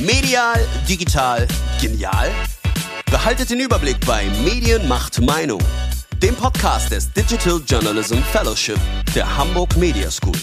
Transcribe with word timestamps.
Medial, 0.00 0.58
digital, 0.88 1.46
genial? 1.80 2.30
Behaltet 3.10 3.50
den 3.50 3.60
Überblick 3.60 3.96
bei 4.06 4.26
Medien 4.44 4.86
macht 4.88 5.20
Meinung, 5.20 5.60
dem 6.22 6.34
Podcast 6.34 6.90
des 6.90 7.12
Digital 7.12 7.60
Journalism 7.66 8.18
Fellowship 8.32 8.78
der 9.14 9.36
Hamburg 9.36 9.76
Media 9.76 10.10
School. 10.10 10.38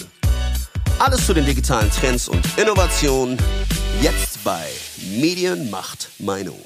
Alles 0.98 1.26
zu 1.26 1.34
den 1.34 1.44
digitalen 1.44 1.90
Trends 1.90 2.28
und 2.28 2.46
Innovationen 2.56 3.38
jetzt 4.00 4.42
bei 4.44 4.66
Medien 5.18 5.70
macht 5.70 6.10
Meinung. 6.18 6.60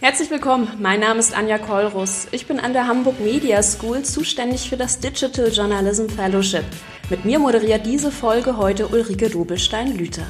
Herzlich 0.00 0.30
willkommen, 0.30 0.68
mein 0.80 1.00
Name 1.00 1.20
ist 1.20 1.32
Anja 1.32 1.58
Kollrus. 1.58 2.26
Ich 2.32 2.46
bin 2.46 2.58
an 2.58 2.72
der 2.72 2.86
Hamburg 2.86 3.20
Media 3.20 3.62
School 3.62 4.02
zuständig 4.02 4.68
für 4.68 4.76
das 4.76 4.98
Digital 4.98 5.48
Journalism 5.48 6.08
Fellowship. 6.08 6.64
Mit 7.08 7.24
mir 7.24 7.38
moderiert 7.38 7.86
diese 7.86 8.10
Folge 8.10 8.56
heute 8.56 8.88
Ulrike 8.88 9.28
Dobelstein-Lüther. 9.28 10.26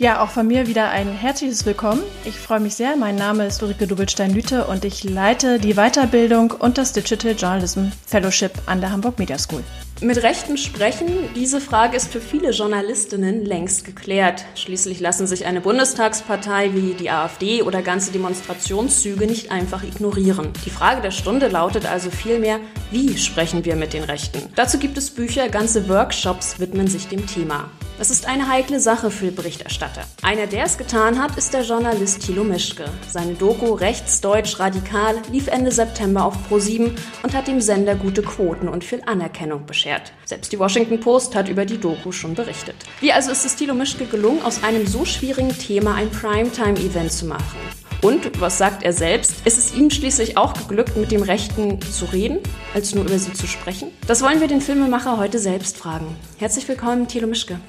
Ja, 0.00 0.22
auch 0.22 0.30
von 0.30 0.46
mir 0.46 0.66
wieder 0.66 0.88
ein 0.88 1.08
herzliches 1.12 1.66
Willkommen. 1.66 2.00
Ich 2.24 2.38
freue 2.38 2.60
mich 2.60 2.74
sehr. 2.74 2.96
Mein 2.96 3.16
Name 3.16 3.44
ist 3.44 3.62
Ulrike 3.62 3.86
Dubelstein-Lüte 3.86 4.64
und 4.64 4.86
ich 4.86 5.04
leite 5.04 5.58
die 5.58 5.74
Weiterbildung 5.74 6.52
und 6.52 6.78
das 6.78 6.94
Digital 6.94 7.32
Journalism 7.32 7.88
Fellowship 8.06 8.52
an 8.64 8.80
der 8.80 8.92
Hamburg 8.92 9.18
Media 9.18 9.36
School. 9.36 9.62
Mit 10.00 10.22
Rechten 10.22 10.56
sprechen, 10.56 11.06
diese 11.36 11.60
Frage 11.60 11.98
ist 11.98 12.10
für 12.10 12.22
viele 12.22 12.52
Journalistinnen 12.52 13.44
längst 13.44 13.84
geklärt. 13.84 14.46
Schließlich 14.54 15.00
lassen 15.00 15.26
sich 15.26 15.44
eine 15.44 15.60
Bundestagspartei 15.60 16.70
wie 16.72 16.94
die 16.94 17.10
AfD 17.10 17.60
oder 17.60 17.82
ganze 17.82 18.10
Demonstrationszüge 18.10 19.26
nicht 19.26 19.50
einfach 19.50 19.82
ignorieren. 19.82 20.48
Die 20.64 20.70
Frage 20.70 21.02
der 21.02 21.10
Stunde 21.10 21.48
lautet 21.48 21.84
also 21.84 22.08
vielmehr, 22.08 22.58
wie 22.90 23.18
sprechen 23.18 23.66
wir 23.66 23.76
mit 23.76 23.92
den 23.92 24.04
Rechten? 24.04 24.50
Dazu 24.56 24.78
gibt 24.78 24.96
es 24.96 25.10
Bücher, 25.10 25.50
ganze 25.50 25.90
Workshops 25.90 26.58
widmen 26.58 26.86
sich 26.86 27.06
dem 27.08 27.26
Thema. 27.26 27.68
Das 28.00 28.08
ist 28.08 28.26
eine 28.26 28.48
heikle 28.48 28.80
Sache 28.80 29.10
für 29.10 29.30
Berichterstatter. 29.30 30.04
Einer, 30.22 30.46
der 30.46 30.64
es 30.64 30.78
getan 30.78 31.22
hat, 31.22 31.36
ist 31.36 31.52
der 31.52 31.64
Journalist 31.64 32.22
Thilo 32.22 32.44
Mischke. 32.44 32.86
Seine 33.06 33.34
Doku 33.34 33.74
Rechtsdeutsch 33.74 34.58
Radikal 34.58 35.16
lief 35.30 35.48
Ende 35.48 35.70
September 35.70 36.24
auf 36.24 36.34
Pro7 36.48 36.92
und 37.22 37.34
hat 37.34 37.46
dem 37.46 37.60
Sender 37.60 37.94
gute 37.96 38.22
Quoten 38.22 38.68
und 38.68 38.84
viel 38.84 39.02
Anerkennung 39.04 39.66
beschert. 39.66 40.14
Selbst 40.24 40.50
die 40.50 40.58
Washington 40.58 40.98
Post 40.98 41.34
hat 41.34 41.50
über 41.50 41.66
die 41.66 41.76
Doku 41.76 42.10
schon 42.10 42.32
berichtet. 42.32 42.74
Wie 43.00 43.12
also 43.12 43.32
ist 43.32 43.44
es 43.44 43.56
Thilo 43.56 43.74
Mischke 43.74 44.06
gelungen, 44.06 44.42
aus 44.44 44.64
einem 44.64 44.86
so 44.86 45.04
schwierigen 45.04 45.50
Thema 45.50 45.94
ein 45.94 46.08
Primetime-Event 46.08 47.12
zu 47.12 47.26
machen? 47.26 47.58
Und, 48.00 48.40
was 48.40 48.56
sagt 48.56 48.82
er 48.82 48.94
selbst, 48.94 49.46
ist 49.46 49.58
es 49.58 49.74
ihm 49.74 49.90
schließlich 49.90 50.38
auch 50.38 50.54
geglückt, 50.54 50.96
mit 50.96 51.12
dem 51.12 51.22
Rechten 51.22 51.78
zu 51.82 52.06
reden, 52.06 52.38
als 52.72 52.94
nur 52.94 53.04
über 53.04 53.18
sie 53.18 53.34
zu 53.34 53.46
sprechen? 53.46 53.90
Das 54.06 54.22
wollen 54.22 54.40
wir 54.40 54.48
den 54.48 54.62
Filmemacher 54.62 55.18
heute 55.18 55.38
selbst 55.38 55.76
fragen. 55.76 56.16
Herzlich 56.38 56.66
willkommen, 56.66 57.06
Thilo 57.06 57.26
Mischke. 57.26 57.60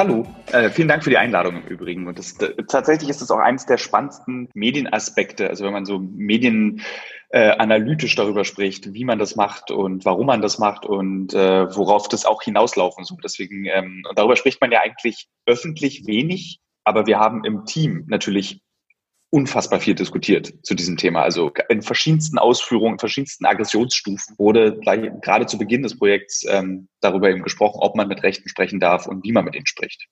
Hallo, 0.00 0.26
äh, 0.50 0.70
vielen 0.70 0.88
Dank 0.88 1.04
für 1.04 1.10
die 1.10 1.18
Einladung 1.18 1.56
im 1.56 1.66
Übrigen. 1.66 2.06
Und 2.06 2.18
das, 2.18 2.34
tatsächlich 2.68 3.10
ist 3.10 3.20
es 3.20 3.30
auch 3.30 3.38
eines 3.38 3.66
der 3.66 3.76
spannendsten 3.76 4.48
Medienaspekte. 4.54 5.50
Also 5.50 5.66
wenn 5.66 5.74
man 5.74 5.84
so 5.84 5.98
Medien 5.98 6.80
äh, 7.28 7.50
analytisch 7.50 8.14
darüber 8.14 8.46
spricht, 8.46 8.94
wie 8.94 9.04
man 9.04 9.18
das 9.18 9.36
macht 9.36 9.70
und 9.70 10.06
warum 10.06 10.24
man 10.24 10.40
das 10.40 10.58
macht 10.58 10.86
und 10.86 11.34
äh, 11.34 11.76
worauf 11.76 12.08
das 12.08 12.24
auch 12.24 12.42
hinauslaufen 12.42 13.04
soll. 13.04 13.18
Deswegen, 13.22 13.66
ähm, 13.66 14.02
und 14.08 14.18
darüber 14.18 14.36
spricht 14.36 14.62
man 14.62 14.72
ja 14.72 14.80
eigentlich 14.80 15.28
öffentlich 15.44 16.06
wenig, 16.06 16.60
aber 16.82 17.06
wir 17.06 17.18
haben 17.18 17.44
im 17.44 17.66
Team 17.66 18.04
natürlich 18.08 18.62
unfassbar 19.30 19.80
viel 19.80 19.94
diskutiert 19.94 20.52
zu 20.62 20.74
diesem 20.74 20.96
Thema. 20.96 21.22
Also 21.22 21.52
in 21.68 21.82
verschiedensten 21.82 22.38
Ausführungen, 22.38 22.94
in 22.94 22.98
verschiedensten 22.98 23.46
Aggressionsstufen 23.46 24.36
wurde 24.38 24.78
gleich, 24.78 25.08
gerade 25.22 25.46
zu 25.46 25.56
Beginn 25.56 25.82
des 25.82 25.96
Projekts 25.96 26.44
ähm, 26.48 26.88
darüber 27.00 27.30
eben 27.30 27.42
gesprochen, 27.42 27.78
ob 27.80 27.94
man 27.96 28.08
mit 28.08 28.22
Rechten 28.22 28.48
sprechen 28.48 28.80
darf 28.80 29.06
und 29.06 29.24
wie 29.24 29.32
man 29.32 29.44
mit 29.44 29.54
ihnen 29.54 29.66
spricht. 29.66 30.08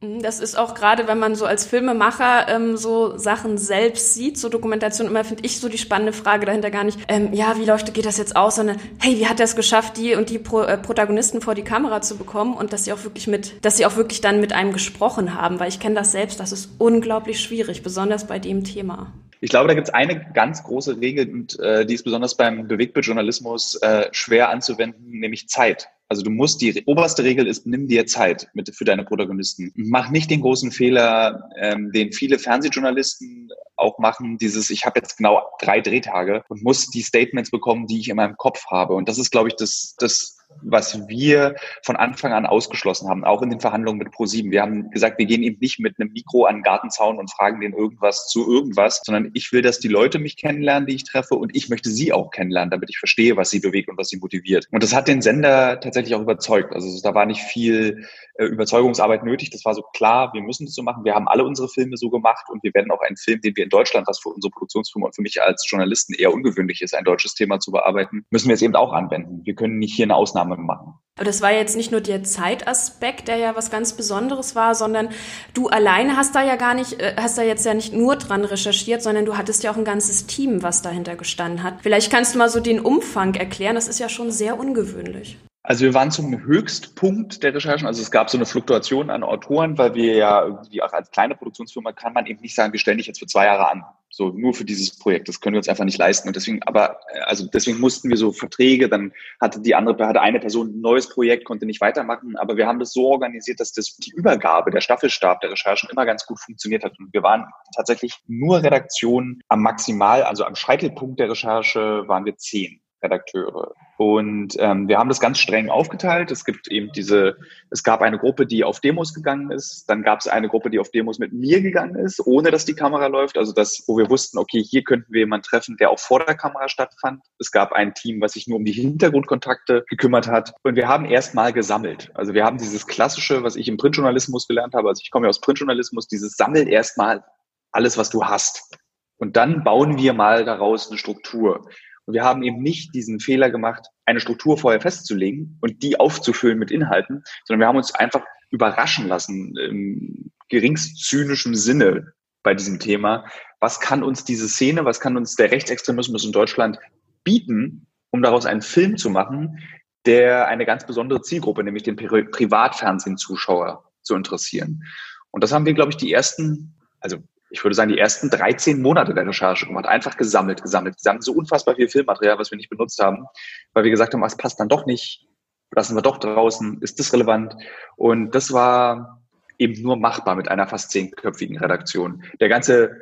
Mhm, 0.00 0.20
das 0.20 0.40
ist 0.40 0.58
auch 0.58 0.74
gerade, 0.74 1.08
wenn 1.08 1.18
man 1.18 1.34
so 1.34 1.46
als 1.46 1.64
Filmemacher 1.64 2.48
ähm, 2.48 2.76
so 2.76 3.16
Sachen 3.16 3.56
selbst 3.56 4.14
sieht, 4.14 4.38
so 4.38 4.48
Dokumentation, 4.48 5.06
immer 5.06 5.24
finde 5.24 5.44
ich 5.44 5.58
so 5.58 5.68
die 5.68 5.78
spannende 5.78 6.12
Frage 6.12 6.44
dahinter 6.44 6.70
gar 6.70 6.84
nicht, 6.84 6.98
ähm, 7.08 7.32
ja, 7.32 7.56
wie 7.58 7.64
läuft, 7.64 7.94
geht 7.94 8.04
das 8.04 8.18
jetzt 8.18 8.36
aus, 8.36 8.56
sondern 8.56 8.78
hey, 9.00 9.18
wie 9.18 9.26
hat 9.26 9.40
er 9.40 9.44
es 9.44 9.56
geschafft, 9.56 9.96
die 9.96 10.14
und 10.14 10.28
die 10.28 10.38
Pro, 10.38 10.62
äh, 10.62 10.76
Protagonisten 10.76 11.40
vor 11.40 11.54
die 11.54 11.62
Kamera 11.64 12.02
zu 12.02 12.18
bekommen 12.18 12.54
und 12.54 12.72
dass 12.72 12.84
sie 12.84 12.92
auch 12.92 13.04
wirklich 13.04 13.26
mit, 13.26 13.64
dass 13.64 13.78
sie 13.78 13.86
auch 13.86 13.96
wirklich 13.96 14.20
dann 14.20 14.40
mit 14.40 14.52
einem 14.52 14.72
gesprochen 14.72 15.34
haben, 15.34 15.60
weil 15.60 15.68
ich 15.68 15.80
kenne 15.80 15.94
das 15.94 16.12
selbst, 16.12 16.40
das 16.40 16.52
ist 16.52 16.70
unglaublich 16.78 17.40
schwierig, 17.40 17.82
besonders 17.82 18.26
bei 18.26 18.38
dem 18.38 18.64
Thema. 18.64 19.12
Ich 19.40 19.50
glaube, 19.50 19.68
da 19.68 19.74
gibt 19.74 19.88
es 19.88 19.94
eine 19.94 20.26
ganz 20.32 20.62
große 20.64 21.00
Regel 21.00 21.30
und 21.30 21.58
äh, 21.60 21.86
die 21.86 21.94
ist 21.94 22.04
besonders 22.04 22.36
beim 22.36 22.68
Bewegtbildjournalismus 22.68 23.76
äh, 23.76 24.08
schwer 24.12 24.50
anzuwenden, 24.50 25.10
nämlich 25.10 25.48
Zeit. 25.48 25.88
Also 26.08 26.22
du 26.22 26.30
musst, 26.30 26.60
die 26.60 26.84
oberste 26.86 27.24
Regel 27.24 27.46
ist, 27.46 27.66
nimm 27.66 27.88
dir 27.88 28.06
Zeit 28.06 28.48
mit, 28.54 28.74
für 28.74 28.84
deine 28.84 29.04
Protagonisten. 29.04 29.72
Mach 29.74 30.10
nicht 30.10 30.30
den 30.30 30.40
großen 30.40 30.70
Fehler, 30.70 31.50
ähm, 31.60 31.90
den 31.92 32.12
viele 32.12 32.38
Fernsehjournalisten 32.38 33.50
auch 33.76 33.98
machen, 33.98 34.38
dieses, 34.38 34.70
ich 34.70 34.86
habe 34.86 35.00
jetzt 35.00 35.16
genau 35.16 35.42
drei 35.60 35.80
Drehtage 35.80 36.44
und 36.48 36.62
muss 36.62 36.88
die 36.88 37.02
Statements 37.02 37.50
bekommen, 37.50 37.86
die 37.86 38.00
ich 38.00 38.08
in 38.08 38.16
meinem 38.16 38.36
Kopf 38.36 38.66
habe. 38.70 38.94
Und 38.94 39.08
das 39.08 39.18
ist, 39.18 39.30
glaube 39.30 39.48
ich, 39.48 39.56
das, 39.56 39.94
das 39.98 40.35
was 40.62 41.08
wir 41.08 41.56
von 41.82 41.96
Anfang 41.96 42.32
an 42.32 42.46
ausgeschlossen 42.46 43.08
haben, 43.08 43.24
auch 43.24 43.42
in 43.42 43.50
den 43.50 43.60
Verhandlungen 43.60 43.98
mit 43.98 44.10
ProSieben. 44.12 44.50
Wir 44.50 44.62
haben 44.62 44.90
gesagt, 44.90 45.18
wir 45.18 45.26
gehen 45.26 45.42
eben 45.42 45.58
nicht 45.60 45.80
mit 45.80 45.98
einem 45.98 46.12
Mikro 46.12 46.44
an 46.44 46.56
den 46.56 46.62
Gartenzaun 46.62 47.18
und 47.18 47.30
fragen 47.30 47.60
den 47.60 47.72
irgendwas 47.72 48.28
zu 48.28 48.50
irgendwas, 48.50 49.02
sondern 49.04 49.30
ich 49.34 49.52
will, 49.52 49.62
dass 49.62 49.78
die 49.78 49.88
Leute 49.88 50.18
mich 50.18 50.36
kennenlernen, 50.36 50.86
die 50.86 50.94
ich 50.94 51.04
treffe 51.04 51.34
und 51.34 51.54
ich 51.54 51.68
möchte 51.68 51.90
sie 51.90 52.12
auch 52.12 52.30
kennenlernen, 52.30 52.70
damit 52.70 52.90
ich 52.90 52.98
verstehe, 52.98 53.36
was 53.36 53.50
sie 53.50 53.60
bewegt 53.60 53.88
und 53.88 53.98
was 53.98 54.08
sie 54.08 54.18
motiviert. 54.18 54.68
Und 54.70 54.82
das 54.82 54.94
hat 54.94 55.08
den 55.08 55.22
Sender 55.22 55.80
tatsächlich 55.80 56.14
auch 56.14 56.22
überzeugt. 56.22 56.72
Also 56.72 56.88
da 57.02 57.14
war 57.14 57.26
nicht 57.26 57.42
viel 57.42 58.06
Überzeugungsarbeit 58.38 59.24
nötig. 59.24 59.50
Das 59.50 59.64
war 59.64 59.74
so 59.74 59.82
klar, 59.94 60.32
wir 60.32 60.42
müssen 60.42 60.66
das 60.66 60.74
so 60.74 60.82
machen. 60.82 61.04
Wir 61.04 61.14
haben 61.14 61.28
alle 61.28 61.44
unsere 61.44 61.68
Filme 61.68 61.96
so 61.96 62.10
gemacht 62.10 62.46
und 62.48 62.62
wir 62.62 62.72
werden 62.74 62.90
auch 62.90 63.00
einen 63.00 63.16
Film, 63.16 63.40
den 63.40 63.56
wir 63.56 63.64
in 63.64 63.70
Deutschland, 63.70 64.06
was 64.06 64.18
für 64.18 64.30
unsere 64.30 64.50
Produktionsfirma 64.50 65.06
und 65.06 65.14
für 65.14 65.22
mich 65.22 65.42
als 65.42 65.66
Journalisten 65.68 66.14
eher 66.14 66.32
ungewöhnlich 66.32 66.82
ist, 66.82 66.94
ein 66.94 67.04
deutsches 67.04 67.34
Thema 67.34 67.60
zu 67.60 67.70
bearbeiten, 67.70 68.24
müssen 68.30 68.48
wir 68.48 68.54
es 68.54 68.62
eben 68.62 68.76
auch 68.76 68.92
anwenden. 68.92 69.40
Wir 69.44 69.54
können 69.54 69.78
nicht 69.78 69.94
hier 69.94 70.06
eine 70.06 70.16
Ausnahme 70.16 70.56
machen. 70.56 70.94
Aber 71.18 71.24
das 71.24 71.40
war 71.40 71.50
jetzt 71.50 71.76
nicht 71.76 71.92
nur 71.92 72.02
der 72.02 72.24
Zeitaspekt, 72.24 73.28
der 73.28 73.38
ja 73.38 73.56
was 73.56 73.70
ganz 73.70 73.94
Besonderes 73.94 74.54
war, 74.54 74.74
sondern 74.74 75.08
du 75.54 75.68
alleine 75.68 76.16
hast 76.16 76.34
da 76.34 76.44
ja 76.44 76.56
gar 76.56 76.74
nicht, 76.74 77.00
äh, 77.00 77.16
hast 77.16 77.38
da 77.38 77.42
jetzt 77.42 77.64
ja 77.64 77.72
nicht 77.72 77.94
nur 77.94 78.16
dran 78.16 78.44
recherchiert, 78.44 79.02
sondern 79.02 79.24
du 79.24 79.38
hattest 79.38 79.64
ja 79.64 79.70
auch 79.70 79.78
ein 79.78 79.84
ganzes 79.84 80.26
Team, 80.26 80.62
was 80.62 80.82
dahinter 80.82 81.16
gestanden 81.16 81.62
hat. 81.62 81.78
Vielleicht 81.82 82.10
kannst 82.10 82.34
du 82.34 82.38
mal 82.38 82.50
so 82.50 82.60
den 82.60 82.80
Umfang 82.80 83.34
erklären. 83.34 83.76
Das 83.76 83.88
ist 83.88 83.98
ja 83.98 84.10
schon 84.10 84.30
sehr 84.30 84.58
ungewöhnlich. 84.58 85.38
Also 85.66 85.84
wir 85.84 85.94
waren 85.94 86.12
zum 86.12 86.44
Höchstpunkt 86.44 87.42
der 87.42 87.52
Recherchen. 87.52 87.88
Also 87.88 88.00
es 88.00 88.12
gab 88.12 88.30
so 88.30 88.38
eine 88.38 88.46
Fluktuation 88.46 89.10
an 89.10 89.24
Autoren, 89.24 89.76
weil 89.76 89.96
wir 89.96 90.14
ja 90.14 90.44
irgendwie 90.44 90.80
auch 90.80 90.92
als 90.92 91.10
kleine 91.10 91.34
Produktionsfirma 91.34 91.90
kann 91.90 92.12
man 92.12 92.26
eben 92.26 92.40
nicht 92.40 92.54
sagen, 92.54 92.72
wir 92.72 92.78
stellen 92.78 92.98
dich 92.98 93.08
jetzt 93.08 93.18
für 93.18 93.26
zwei 93.26 93.46
Jahre 93.46 93.68
an. 93.68 93.82
So 94.08 94.28
nur 94.28 94.54
für 94.54 94.64
dieses 94.64 94.96
Projekt. 94.96 95.28
Das 95.28 95.40
können 95.40 95.54
wir 95.54 95.58
uns 95.58 95.68
einfach 95.68 95.84
nicht 95.84 95.98
leisten. 95.98 96.28
Und 96.28 96.36
deswegen, 96.36 96.62
aber 96.62 97.00
äh, 97.12 97.18
also 97.22 97.48
deswegen 97.52 97.80
mussten 97.80 98.08
wir 98.08 98.16
so 98.16 98.30
Verträge, 98.30 98.88
dann 98.88 99.12
hatte 99.40 99.60
die 99.60 99.74
andere, 99.74 100.06
hatte 100.06 100.20
eine 100.20 100.38
Person 100.38 100.68
ein 100.68 100.80
neues 100.80 101.08
Projekt, 101.08 101.44
konnte 101.44 101.66
nicht 101.66 101.80
weitermachen. 101.80 102.36
Aber 102.36 102.56
wir 102.56 102.68
haben 102.68 102.78
das 102.78 102.92
so 102.92 103.08
organisiert, 103.08 103.58
dass 103.58 103.72
das 103.72 103.96
die 103.96 104.12
Übergabe, 104.12 104.70
der 104.70 104.80
Staffelstab 104.80 105.40
der 105.40 105.50
Recherchen 105.50 105.90
immer 105.90 106.06
ganz 106.06 106.26
gut 106.26 106.38
funktioniert 106.38 106.84
hat. 106.84 106.96
Und 107.00 107.12
wir 107.12 107.24
waren 107.24 107.44
tatsächlich 107.74 108.14
nur 108.28 108.62
Redaktion 108.62 109.40
am 109.48 109.62
Maximal, 109.62 110.22
also 110.22 110.44
am 110.44 110.54
Scheitelpunkt 110.54 111.18
der 111.18 111.28
Recherche 111.28 112.04
waren 112.06 112.24
wir 112.24 112.36
zehn. 112.36 112.80
Redakteure. 113.02 113.74
Und 113.98 114.56
ähm, 114.58 114.88
wir 114.88 114.98
haben 114.98 115.08
das 115.08 115.20
ganz 115.20 115.38
streng 115.38 115.70
aufgeteilt. 115.70 116.30
Es 116.30 116.44
gibt 116.44 116.68
eben 116.68 116.92
diese, 116.92 117.36
es 117.70 117.82
gab 117.82 118.02
eine 118.02 118.18
Gruppe, 118.18 118.46
die 118.46 118.62
auf 118.62 118.80
Demos 118.80 119.14
gegangen 119.14 119.50
ist. 119.50 119.86
Dann 119.88 120.02
gab 120.02 120.20
es 120.20 120.28
eine 120.28 120.48
Gruppe, 120.48 120.68
die 120.68 120.78
auf 120.78 120.90
Demos 120.90 121.18
mit 121.18 121.32
mir 121.32 121.62
gegangen 121.62 121.94
ist, 121.94 122.20
ohne 122.26 122.50
dass 122.50 122.66
die 122.66 122.74
Kamera 122.74 123.06
läuft. 123.06 123.38
Also 123.38 123.52
das, 123.52 123.84
wo 123.86 123.96
wir 123.96 124.10
wussten, 124.10 124.38
okay, 124.38 124.62
hier 124.62 124.82
könnten 124.82 125.12
wir 125.12 125.20
jemanden 125.20 125.44
treffen, 125.44 125.76
der 125.78 125.90
auch 125.90 125.98
vor 125.98 126.20
der 126.20 126.34
Kamera 126.34 126.68
stattfand. 126.68 127.22
Es 127.38 127.50
gab 127.50 127.72
ein 127.72 127.94
Team, 127.94 128.20
was 128.20 128.32
sich 128.32 128.46
nur 128.46 128.58
um 128.58 128.64
die 128.66 128.72
Hintergrundkontakte 128.72 129.84
gekümmert 129.88 130.28
hat. 130.28 130.52
Und 130.62 130.76
wir 130.76 130.88
haben 130.88 131.06
erstmal 131.06 131.54
gesammelt. 131.54 132.10
Also 132.14 132.34
wir 132.34 132.44
haben 132.44 132.58
dieses 132.58 132.86
klassische, 132.86 133.42
was 133.42 133.56
ich 133.56 133.68
im 133.68 133.78
Printjournalismus 133.78 134.46
gelernt 134.46 134.74
habe. 134.74 134.88
Also 134.88 135.00
ich 135.02 135.10
komme 135.10 135.26
ja 135.26 135.30
aus 135.30 135.40
Printjournalismus, 135.40 136.06
dieses 136.06 136.36
Sammel 136.36 136.68
erstmal 136.68 137.24
alles, 137.72 137.96
was 137.96 138.10
du 138.10 138.24
hast. 138.24 138.76
Und 139.18 139.36
dann 139.36 139.64
bauen 139.64 139.96
wir 139.96 140.12
mal 140.12 140.44
daraus 140.44 140.90
eine 140.90 140.98
Struktur. 140.98 141.66
Und 142.06 142.14
wir 142.14 142.24
haben 142.24 142.42
eben 142.42 142.62
nicht 142.62 142.94
diesen 142.94 143.20
Fehler 143.20 143.50
gemacht, 143.50 143.88
eine 144.04 144.20
Struktur 144.20 144.56
vorher 144.56 144.80
festzulegen 144.80 145.58
und 145.60 145.82
die 145.82 145.98
aufzufüllen 145.98 146.58
mit 146.58 146.70
Inhalten, 146.70 147.22
sondern 147.44 147.60
wir 147.60 147.68
haben 147.68 147.76
uns 147.76 147.94
einfach 147.94 148.24
überraschen 148.50 149.08
lassen, 149.08 149.56
im 149.56 150.30
geringst 150.48 151.04
zynischen 151.04 151.54
Sinne 151.54 152.12
bei 152.42 152.54
diesem 152.54 152.78
Thema. 152.78 153.26
Was 153.60 153.80
kann 153.80 154.04
uns 154.04 154.24
diese 154.24 154.48
Szene, 154.48 154.84
was 154.84 155.00
kann 155.00 155.16
uns 155.16 155.34
der 155.34 155.50
Rechtsextremismus 155.50 156.24
in 156.24 156.32
Deutschland 156.32 156.78
bieten, 157.24 157.88
um 158.10 158.22
daraus 158.22 158.46
einen 158.46 158.62
Film 158.62 158.96
zu 158.96 159.10
machen, 159.10 159.58
der 160.06 160.46
eine 160.46 160.64
ganz 160.64 160.86
besondere 160.86 161.22
Zielgruppe, 161.22 161.64
nämlich 161.64 161.82
den 161.82 161.96
Pri 161.96 162.22
Privatfernsehen-Zuschauer, 162.22 163.82
zu 164.02 164.14
interessieren. 164.14 164.84
Und 165.32 165.42
das 165.42 165.52
haben 165.52 165.66
wir, 165.66 165.74
glaube 165.74 165.90
ich, 165.90 165.96
die 165.96 166.12
ersten, 166.12 166.76
also 167.00 167.18
ich 167.56 167.64
würde 167.64 167.74
sagen, 167.74 167.90
die 167.90 167.98
ersten 167.98 168.28
13 168.28 168.82
Monate 168.82 169.14
der 169.14 169.26
Recherche 169.26 169.66
gemacht. 169.66 169.86
Einfach 169.86 170.16
gesammelt, 170.16 170.62
gesammelt, 170.62 170.96
gesammelt. 170.96 171.24
So 171.24 171.32
unfassbar 171.32 171.74
viel 171.74 171.88
Filmmaterial, 171.88 172.38
was 172.38 172.50
wir 172.50 172.56
nicht 172.56 172.68
benutzt 172.68 173.02
haben, 173.02 173.26
weil 173.72 173.84
wir 173.84 173.90
gesagt 173.90 174.12
haben, 174.12 174.20
was 174.20 174.36
passt 174.36 174.60
dann 174.60 174.68
doch 174.68 174.84
nicht, 174.84 175.26
lassen 175.74 175.96
wir 175.96 176.02
doch 176.02 176.18
draußen, 176.18 176.82
ist 176.82 176.98
das 177.00 177.12
relevant? 177.12 177.56
Und 177.96 178.34
das 178.34 178.52
war 178.52 179.22
eben 179.58 179.82
nur 179.82 179.96
machbar 179.96 180.36
mit 180.36 180.48
einer 180.48 180.66
fast 180.66 180.90
zehnköpfigen 180.90 181.58
Redaktion. 181.58 182.22
Der 182.40 182.50
ganze 182.50 183.00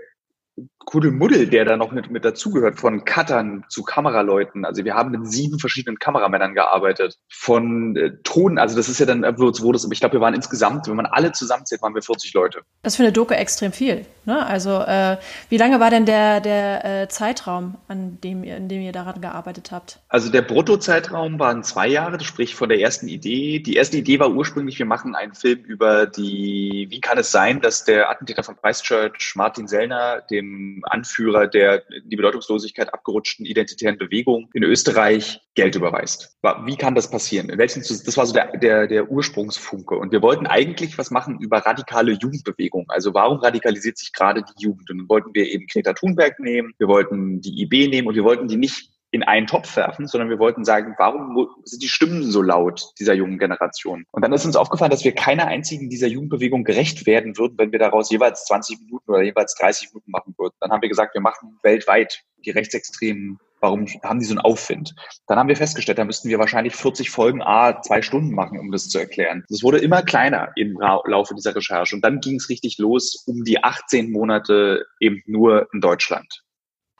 Kuddelmuddel, 0.84 1.48
der 1.48 1.64
da 1.64 1.76
noch 1.76 1.90
mit, 1.90 2.12
mit 2.12 2.24
dazugehört, 2.24 2.78
von 2.78 3.04
Cuttern 3.04 3.64
zu 3.68 3.82
Kameraleuten. 3.82 4.64
Also 4.64 4.84
wir 4.84 4.94
haben 4.94 5.10
mit 5.10 5.26
sieben 5.26 5.58
verschiedenen 5.58 5.98
Kameramännern 5.98 6.54
gearbeitet. 6.54 7.18
Von 7.28 7.96
äh, 7.96 8.12
Ton, 8.22 8.58
also 8.58 8.76
das 8.76 8.88
ist 8.88 9.00
ja 9.00 9.06
dann, 9.06 9.22
wo 9.36 9.72
das, 9.72 9.90
ich 9.90 10.00
glaube, 10.00 10.12
wir 10.12 10.20
waren 10.20 10.34
insgesamt, 10.34 10.86
wenn 10.86 10.94
man 10.94 11.06
alle 11.06 11.32
zusammenzählt, 11.32 11.82
waren 11.82 11.94
wir 11.94 12.02
40 12.02 12.32
Leute. 12.34 12.60
Das 12.82 12.92
ist 12.92 12.96
für 12.98 13.10
Doku 13.10 13.34
extrem 13.34 13.72
viel. 13.72 14.06
Ne? 14.26 14.44
Also 14.46 14.80
äh, 14.80 15.16
wie 15.48 15.56
lange 15.56 15.80
war 15.80 15.90
denn 15.90 16.06
der, 16.06 16.40
der 16.40 17.02
äh, 17.02 17.08
Zeitraum, 17.08 17.76
an 17.88 18.18
dem, 18.22 18.42
in 18.44 18.68
dem 18.68 18.82
ihr 18.82 18.92
daran 18.92 19.20
gearbeitet 19.20 19.70
habt? 19.70 20.00
Also 20.08 20.30
der 20.30 20.42
Bruttozeitraum 20.42 21.38
waren 21.38 21.62
zwei 21.62 21.88
Jahre, 21.88 22.18
sprich 22.20 22.54
von 22.54 22.68
der 22.68 22.80
ersten 22.80 23.08
Idee. 23.08 23.58
Die 23.58 23.74
erste 23.74 23.98
Idee 23.98 24.18
war 24.18 24.30
ursprünglich, 24.30 24.78
wir 24.78 24.86
machen 24.86 25.14
einen 25.14 25.34
Film 25.34 25.60
über 25.60 26.06
die, 26.06 26.86
wie 26.90 27.00
kann 27.00 27.18
es 27.18 27.30
sein, 27.30 27.60
dass 27.60 27.84
der 27.84 28.10
Attentäter 28.10 28.42
von 28.42 28.56
Christchurch, 28.56 29.34
Martin 29.34 29.68
Sellner, 29.68 30.22
dem 30.30 30.82
Anführer 30.84 31.46
der 31.46 31.82
die 32.04 32.16
Bedeutungslosigkeit 32.16 32.92
abgerutschten 32.92 33.46
identitären 33.46 33.98
Bewegung 33.98 34.48
in 34.52 34.62
Österreich 34.62 35.40
Geld 35.54 35.76
überweist. 35.76 36.36
Wie 36.64 36.76
kann 36.76 36.96
das 36.96 37.08
passieren? 37.08 37.48
In 37.48 37.58
welchen, 37.58 37.80
das 37.80 38.16
war 38.16 38.26
so 38.26 38.32
der, 38.32 38.56
der, 38.56 38.86
der 38.88 39.08
Ursprungsfunke. 39.08 39.94
Und 39.94 40.10
wir 40.10 40.20
wollten 40.20 40.46
eigentlich 40.46 40.98
was 40.98 41.12
machen 41.12 41.38
über 41.38 41.58
radikale 41.58 42.12
Jugendbewegung. 42.12 42.86
Also 42.88 43.14
warum 43.14 43.38
radikalisiert 43.38 43.96
sich 43.96 44.12
gerade 44.14 44.42
die 44.42 44.62
Jugend? 44.62 44.90
Und 44.90 44.98
dann 44.98 45.08
wollten 45.08 45.34
wir 45.34 45.46
eben 45.46 45.66
Greta 45.66 45.92
Thunberg 45.92 46.38
nehmen, 46.40 46.72
wir 46.78 46.88
wollten 46.88 47.40
die 47.40 47.62
IB 47.62 47.88
nehmen 47.88 48.08
und 48.08 48.14
wir 48.14 48.24
wollten 48.24 48.48
die 48.48 48.56
nicht 48.56 48.90
in 49.14 49.22
einen 49.22 49.46
Topf 49.46 49.76
werfen, 49.76 50.08
sondern 50.08 50.28
wir 50.28 50.40
wollten 50.40 50.64
sagen, 50.64 50.96
warum 50.98 51.48
sind 51.62 51.84
die 51.84 51.88
Stimmen 51.88 52.32
so 52.32 52.42
laut 52.42 52.90
dieser 52.98 53.14
jungen 53.14 53.38
Generation? 53.38 54.04
Und 54.10 54.22
dann 54.22 54.32
ist 54.32 54.44
uns 54.44 54.56
aufgefallen, 54.56 54.90
dass 54.90 55.04
wir 55.04 55.12
keiner 55.12 55.46
einzigen 55.46 55.88
dieser 55.88 56.08
Jugendbewegung 56.08 56.64
gerecht 56.64 57.06
werden 57.06 57.38
würden, 57.38 57.56
wenn 57.56 57.70
wir 57.70 57.78
daraus 57.78 58.10
jeweils 58.10 58.44
20 58.46 58.80
Minuten 58.80 59.08
oder 59.08 59.22
jeweils 59.22 59.54
30 59.54 59.92
Minuten 59.92 60.10
machen 60.10 60.34
würden. 60.36 60.54
Dann 60.58 60.72
haben 60.72 60.82
wir 60.82 60.88
gesagt, 60.88 61.14
wir 61.14 61.20
machen 61.20 61.60
weltweit 61.62 62.24
die 62.44 62.50
Rechtsextremen 62.50 63.38
Warum 63.64 63.86
haben 64.02 64.18
die 64.20 64.26
so 64.26 64.32
einen 64.32 64.40
Aufwind? 64.40 64.94
Dann 65.26 65.38
haben 65.38 65.48
wir 65.48 65.56
festgestellt, 65.56 65.96
da 65.96 66.04
müssten 66.04 66.28
wir 66.28 66.38
wahrscheinlich 66.38 66.76
40 66.76 67.08
Folgen 67.08 67.40
A 67.40 67.80
zwei 67.80 68.02
Stunden 68.02 68.34
machen, 68.34 68.58
um 68.58 68.70
das 68.70 68.90
zu 68.90 68.98
erklären. 68.98 69.42
Das 69.48 69.62
wurde 69.62 69.78
immer 69.78 70.02
kleiner 70.02 70.50
im 70.54 70.78
Laufe 70.78 71.34
dieser 71.34 71.56
Recherche. 71.56 71.96
Und 71.96 72.04
dann 72.04 72.20
ging 72.20 72.36
es 72.36 72.50
richtig 72.50 72.76
los 72.76 73.24
um 73.26 73.42
die 73.42 73.64
18 73.64 74.12
Monate 74.12 74.84
eben 75.00 75.22
nur 75.24 75.66
in 75.72 75.80
Deutschland. 75.80 76.42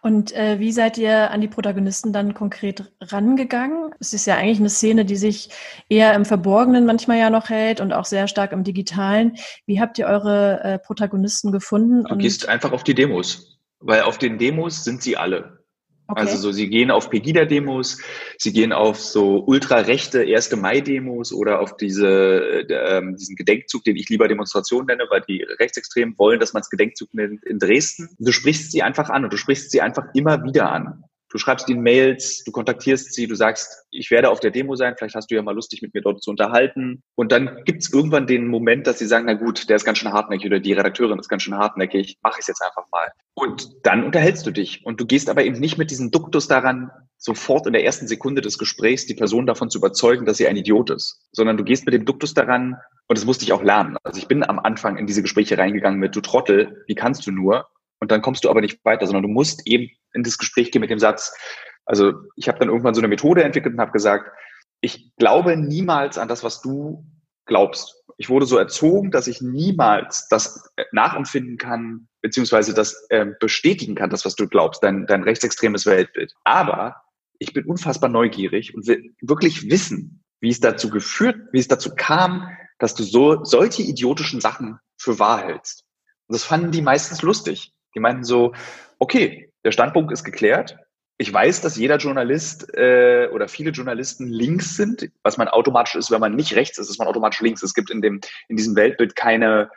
Und 0.01 0.33
äh, 0.33 0.59
wie 0.59 0.73
seid 0.73 0.97
ihr 0.97 1.31
an 1.31 1.43
die 1.43 1.49
Protagonisten 1.49 2.15
dann 2.15 2.33
konkret 2.33 2.91
rangegangen? 3.03 3.91
Es 4.01 4.15
ist 4.15 4.25
ja 4.25 4.37
eigentlich 4.37 4.61
eine 4.61 4.71
Szene, 4.71 5.05
die 5.05 5.17
sich 5.17 5.51
eher 5.91 6.15
im 6.15 6.25
Verborgenen 6.25 6.87
manchmal 6.87 7.19
ja 7.19 7.29
noch 7.29 7.51
hält 7.51 7.83
und 7.83 7.93
auch 7.93 8.07
sehr 8.07 8.27
stark 8.27 8.53
im 8.53 8.65
Digitalen. 8.65 9.37
Wie 9.67 9.83
habt 9.83 9.99
ihr 9.99 10.07
eure 10.07 10.65
äh, 10.65 10.79
Protagonisten 10.79 11.53
gefunden? 11.53 12.05
Du 12.05 12.17
gehst 12.17 12.49
einfach 12.49 12.73
auf 12.73 12.85
die 12.85 12.95
Demos, 12.95 13.59
weil 13.81 14.01
auf 14.01 14.17
den 14.17 14.39
Demos 14.39 14.83
sind 14.83 15.03
sie 15.03 15.19
alle. 15.19 15.64
Okay. 16.06 16.21
Also 16.21 16.37
so, 16.37 16.53
sie 16.53 16.69
gehen 16.69 16.91
auf 16.91 17.09
Pegida-Demos, 17.09 17.99
sie 18.39 18.53
gehen 18.53 18.73
auf 18.73 19.01
so 19.01 19.43
ultrarechte 19.47 20.21
1. 20.21 20.55
Mai-Demos 20.56 21.33
oder 21.33 21.61
auf 21.61 21.79
diese, 21.79 22.67
äh, 22.69 22.99
ähm, 22.99 23.17
diesen 23.17 23.37
Gedenkzug, 23.37 23.85
den 23.85 23.97
ich 23.97 24.11
lieber 24.11 24.29
Demonstration 24.29 24.85
nenne, 24.85 25.05
weil 25.09 25.23
die 25.23 25.43
Rechtsextremen 25.43 26.19
wollen, 26.19 26.41
dass 26.41 26.53
man 26.53 26.61
es 26.61 26.69
Gedenkzug 26.69 27.15
nennt 27.15 27.43
in 27.45 27.59
Dresden. 27.59 28.11
Du 28.19 28.33
sprichst 28.33 28.71
sie 28.71 28.83
einfach 28.83 29.09
an 29.09 29.25
und 29.25 29.33
du 29.33 29.39
sprichst 29.39 29.71
sie 29.71 29.81
einfach 29.81 30.05
immer 30.12 30.45
wieder 30.45 30.71
an. 30.71 31.05
Du 31.35 31.39
schreibst 31.39 31.69
ihnen 31.69 31.83
Mails, 31.83 32.45
du 32.45 32.53
kontaktierst 32.53 33.13
sie, 33.13 33.27
du 33.27 33.35
sagst, 33.35 33.87
ich 33.91 34.13
werde 34.13 34.31
auf 34.31 34.39
der 34.39 34.53
Demo 34.53 34.77
sein, 34.77 34.95
vielleicht 34.97 35.17
hast 35.17 35.33
du 35.33 35.35
ja 35.35 35.43
mal 35.43 35.53
Lust, 35.53 35.73
dich 35.73 35.83
mit 35.83 35.93
mir 35.93 36.01
dort 36.01 36.23
zu 36.23 36.31
unterhalten. 36.31 37.03
Und 37.17 37.33
dann 37.33 37.65
gibt's 37.65 37.93
irgendwann 37.93 38.29
den 38.29 38.47
Moment, 38.47 38.87
dass 38.87 39.01
sie 39.01 39.07
sagen, 39.07 39.25
na 39.27 39.35
gut, 39.35 39.69
der 39.69 39.75
ist 39.75 39.85
ganz 39.85 39.99
schön 39.99 40.13
hartnäckig 40.13 40.47
oder 40.47 40.61
die 40.61 40.75
Redakteurin 40.75 41.19
ist 41.19 41.29
ganz 41.29 41.43
schön 41.43 41.57
hartnäckig, 41.57 42.19
mach 42.23 42.39
ich 42.39 42.47
jetzt 42.47 42.63
einfach 42.63 42.89
mal. 42.93 43.11
Und 43.35 43.69
dann 43.83 44.05
unterhältst 44.05 44.47
du 44.47 44.53
dich. 44.53 44.87
Und 44.87 45.01
du 45.01 45.07
gehst 45.07 45.29
aber 45.29 45.43
eben 45.43 45.59
nicht 45.59 45.77
mit 45.77 45.91
diesem 45.91 46.13
Duktus 46.13 46.47
daran, 46.47 46.93
sofort 47.19 47.67
in 47.67 47.73
der 47.73 47.85
ersten 47.85 48.07
Sekunde 48.07 48.41
des 48.41 48.57
Gesprächs 48.57 49.07
die 49.07 49.15
Person 49.15 49.45
davon 49.45 49.71
zu 49.71 49.79
überzeugen, 49.79 50.27
dass 50.27 50.37
sie 50.37 50.47
ein 50.47 50.57
Idiot 50.57 50.91
ist, 50.91 51.27
sondern 51.33 51.57
du 51.57 51.65
gehst 51.65 51.85
mit 51.85 51.95
dem 51.95 52.05
Duktus 52.05 52.35
daran, 52.35 52.77
und 53.09 53.19
das 53.19 53.25
musste 53.25 53.45
ich 53.45 53.53
auch 53.53 53.65
lernen. 53.65 53.97
Also 54.05 54.21
ich 54.21 54.29
bin 54.29 54.45
am 54.45 54.61
Anfang 54.61 54.99
in 54.99 55.09
diese 55.09 55.23
Gespräche 55.23 55.59
reingegangen 55.59 55.99
mit, 55.99 56.15
du 56.15 56.21
Trottel, 56.21 56.85
wie 56.87 56.95
kannst 56.95 57.27
du 57.27 57.33
nur? 57.33 57.67
Und 58.05 58.11
dann 58.11 58.21
kommst 58.21 58.45
du 58.45 58.51
aber 58.51 58.61
nicht 58.61 58.85
weiter, 58.85 59.06
sondern 59.06 59.23
du 59.23 59.31
musst 59.31 59.67
eben 59.67 59.89
in 60.12 60.25
das 60.25 60.37
Gespräch 60.37 60.71
gehen 60.71 60.81
mit 60.81 60.91
dem 60.91 60.99
Satz, 60.99 61.35
also 61.87 62.12
ich 62.37 62.49
habe 62.49 62.59
dann 62.59 62.69
irgendwann 62.69 62.93
so 62.93 63.01
eine 63.01 63.09
Methode 63.09 63.43
entwickelt 63.43 63.73
und 63.73 63.81
habe 63.81 63.93
gesagt, 63.93 64.31
ich 64.83 65.17
glaube 65.17 65.56
niemals 65.56 66.19
an 66.19 66.29
das, 66.29 66.45
was 66.45 66.61
du 66.61 67.06
glaubst. 67.47 68.05
Ich 68.19 68.29
wurde 68.29 68.45
so 68.45 68.59
erzogen, 68.59 69.11
dass 69.11 69.27
ich 69.27 69.41
niemals 69.41 70.29
das 70.29 70.71
nachempfinden 70.93 71.56
kann, 71.56 72.09
beziehungsweise 72.21 72.75
das 72.75 73.06
äh, 73.09 73.25
bestätigen 73.41 73.95
kann, 73.95 74.11
das, 74.11 74.27
was 74.27 74.35
du 74.35 74.49
glaubst, 74.49 74.83
dein, 74.83 75.06
dein 75.06 75.23
rechtsextremes 75.23 75.87
Weltbild. 75.87 76.35
Aber 76.45 76.97
ich 77.39 77.55
bin 77.55 77.65
unfassbar 77.65 78.11
neugierig 78.11 78.75
und 78.75 78.87
will 78.87 79.15
wirklich 79.23 79.71
wissen, 79.71 80.23
wie 80.41 80.51
es 80.51 80.61
dazu 80.61 80.91
geführt, 80.91 81.39
wie 81.53 81.59
es 81.59 81.69
dazu 81.69 81.95
kam, 81.97 82.51
dass 82.79 82.95
du 82.95 83.03
so 83.03 83.45
solche 83.45 83.81
idiotischen 83.81 84.43
Sachen 84.43 84.79
für 84.99 85.19
wahr 85.19 85.43
hältst. 85.47 85.85
Und 86.29 86.35
das 86.35 86.45
fanden 86.45 86.71
die 86.71 86.83
meistens 86.83 87.23
lustig. 87.23 87.74
Die 87.94 88.00
meinten 88.00 88.25
so, 88.25 88.52
okay, 88.99 89.52
der 89.64 89.73
Standpunkt 89.73 90.12
ist 90.12 90.25
geklärt. 90.25 90.76
Ich 91.17 91.32
weiß, 91.32 91.61
dass 91.61 91.76
jeder 91.76 91.99
Journalist 91.99 92.75
äh, 92.76 93.29
oder 93.32 93.46
viele 93.49 93.70
Journalisten 93.70 94.26
links 94.26 94.76
sind, 94.76 95.11
was 95.23 95.37
man 95.37 95.49
automatisch 95.49 95.94
ist, 95.94 96.11
wenn 96.11 96.20
man 96.20 96.35
nicht 96.35 96.56
rechts 96.56 96.79
ist, 96.79 96.91
ist 96.91 96.99
man 96.99 97.06
automatisch 97.06 97.41
links. 97.41 97.62
Es 97.62 97.75
gibt 97.75 97.91
in 97.91 98.02
dem 98.02 98.20
in 98.49 98.56
diesem 98.56 98.75
Weltbild 98.75 99.14
keine 99.14 99.70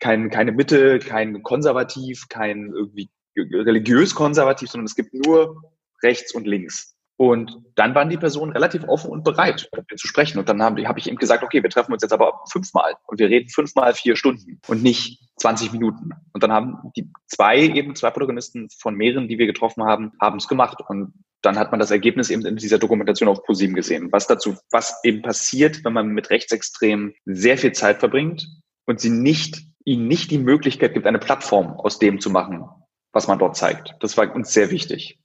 kein, 0.00 0.30
keine 0.30 0.52
Mitte, 0.52 0.98
kein 0.98 1.42
konservativ, 1.42 2.28
kein 2.28 2.72
irgendwie 2.72 3.10
religiös 3.36 4.14
konservativ, 4.14 4.70
sondern 4.70 4.86
es 4.86 4.96
gibt 4.96 5.14
nur 5.14 5.62
rechts 6.02 6.34
und 6.34 6.46
links. 6.46 6.96
Und 7.18 7.58
dann 7.74 7.96
waren 7.96 8.08
die 8.08 8.16
Personen 8.16 8.52
relativ 8.52 8.84
offen 8.84 9.10
und 9.10 9.24
bereit, 9.24 9.68
mit 9.74 9.90
mir 9.90 9.96
zu 9.96 10.06
sprechen. 10.06 10.38
Und 10.38 10.48
dann 10.48 10.62
habe 10.62 10.86
hab 10.86 10.96
ich 10.98 11.08
eben 11.08 11.16
gesagt, 11.16 11.42
okay, 11.42 11.60
wir 11.60 11.68
treffen 11.68 11.92
uns 11.92 12.02
jetzt 12.02 12.12
aber 12.12 12.44
fünfmal 12.48 12.94
und 13.08 13.18
wir 13.18 13.28
reden 13.28 13.48
fünfmal 13.48 13.92
vier 13.92 14.14
Stunden 14.14 14.60
und 14.68 14.84
nicht 14.84 15.20
20 15.40 15.72
Minuten. 15.72 16.10
Und 16.32 16.44
dann 16.44 16.52
haben 16.52 16.92
die 16.96 17.10
zwei, 17.26 17.58
eben 17.58 17.96
zwei 17.96 18.10
Protagonisten 18.10 18.68
von 18.80 18.94
mehreren, 18.94 19.26
die 19.26 19.36
wir 19.36 19.46
getroffen 19.46 19.82
haben, 19.82 20.12
haben 20.20 20.36
es 20.36 20.46
gemacht. 20.46 20.78
Und 20.88 21.12
dann 21.42 21.58
hat 21.58 21.72
man 21.72 21.80
das 21.80 21.90
Ergebnis 21.90 22.30
eben 22.30 22.46
in 22.46 22.54
dieser 22.54 22.78
Dokumentation 22.78 23.28
auf 23.28 23.42
ProSieben 23.42 23.74
gesehen. 23.74 24.12
Was 24.12 24.28
dazu, 24.28 24.56
was 24.70 25.00
eben 25.02 25.22
passiert, 25.22 25.84
wenn 25.84 25.92
man 25.92 26.10
mit 26.10 26.30
Rechtsextremen 26.30 27.14
sehr 27.24 27.58
viel 27.58 27.72
Zeit 27.72 27.98
verbringt 27.98 28.46
und 28.86 29.00
sie 29.00 29.10
nicht, 29.10 29.60
ihnen 29.84 30.06
nicht 30.06 30.30
die 30.30 30.38
Möglichkeit 30.38 30.94
gibt, 30.94 31.06
eine 31.06 31.18
Plattform 31.18 31.72
aus 31.80 31.98
dem 31.98 32.20
zu 32.20 32.30
machen, 32.30 32.64
was 33.12 33.26
man 33.26 33.40
dort 33.40 33.56
zeigt. 33.56 33.96
Das 33.98 34.16
war 34.16 34.32
uns 34.32 34.52
sehr 34.52 34.70
wichtig. 34.70 35.18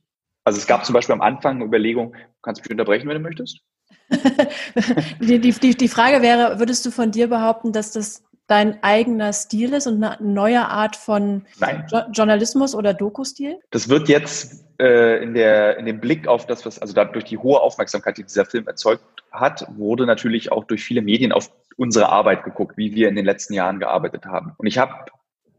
Also 0.43 0.59
es 0.59 0.67
gab 0.67 0.85
zum 0.85 0.93
Beispiel 0.93 1.13
am 1.13 1.21
Anfang 1.21 1.55
eine 1.55 1.65
Überlegung, 1.65 2.15
kannst 2.41 2.59
du 2.59 2.63
mich 2.63 2.71
unterbrechen, 2.71 3.07
wenn 3.07 3.15
du 3.15 3.21
möchtest? 3.21 3.59
die, 5.19 5.39
die, 5.39 5.75
die 5.75 5.87
Frage 5.87 6.21
wäre, 6.21 6.59
würdest 6.59 6.85
du 6.85 6.91
von 6.91 7.11
dir 7.11 7.29
behaupten, 7.29 7.71
dass 7.71 7.91
das 7.91 8.23
dein 8.47 8.83
eigener 8.83 9.31
Stil 9.31 9.73
ist 9.73 9.87
und 9.87 10.03
eine 10.03 10.17
neue 10.21 10.67
Art 10.67 10.95
von 10.97 11.45
jo 11.89 11.99
Journalismus 12.11 12.75
oder 12.75 12.93
Doku-Stil? 12.93 13.57
Das 13.71 13.87
wird 13.87 14.09
jetzt 14.09 14.65
äh, 14.79 15.23
in, 15.23 15.33
der, 15.33 15.77
in 15.77 15.85
dem 15.85 16.01
Blick 16.01 16.27
auf 16.27 16.45
das, 16.45 16.65
was, 16.65 16.79
also 16.79 16.93
da, 16.93 17.05
durch 17.05 17.23
die 17.23 17.37
hohe 17.37 17.61
Aufmerksamkeit, 17.61 18.17
die 18.17 18.23
dieser 18.23 18.45
Film 18.45 18.67
erzeugt 18.67 19.03
hat, 19.31 19.65
wurde 19.75 20.05
natürlich 20.05 20.51
auch 20.51 20.65
durch 20.65 20.83
viele 20.83 21.01
Medien 21.01 21.31
auf 21.31 21.51
unsere 21.77 22.09
Arbeit 22.09 22.43
geguckt, 22.43 22.77
wie 22.77 22.93
wir 22.93 23.07
in 23.07 23.15
den 23.15 23.25
letzten 23.25 23.53
Jahren 23.53 23.79
gearbeitet 23.79 24.25
haben. 24.25 24.53
Und 24.57 24.67
ich 24.67 24.77
habe 24.77 25.05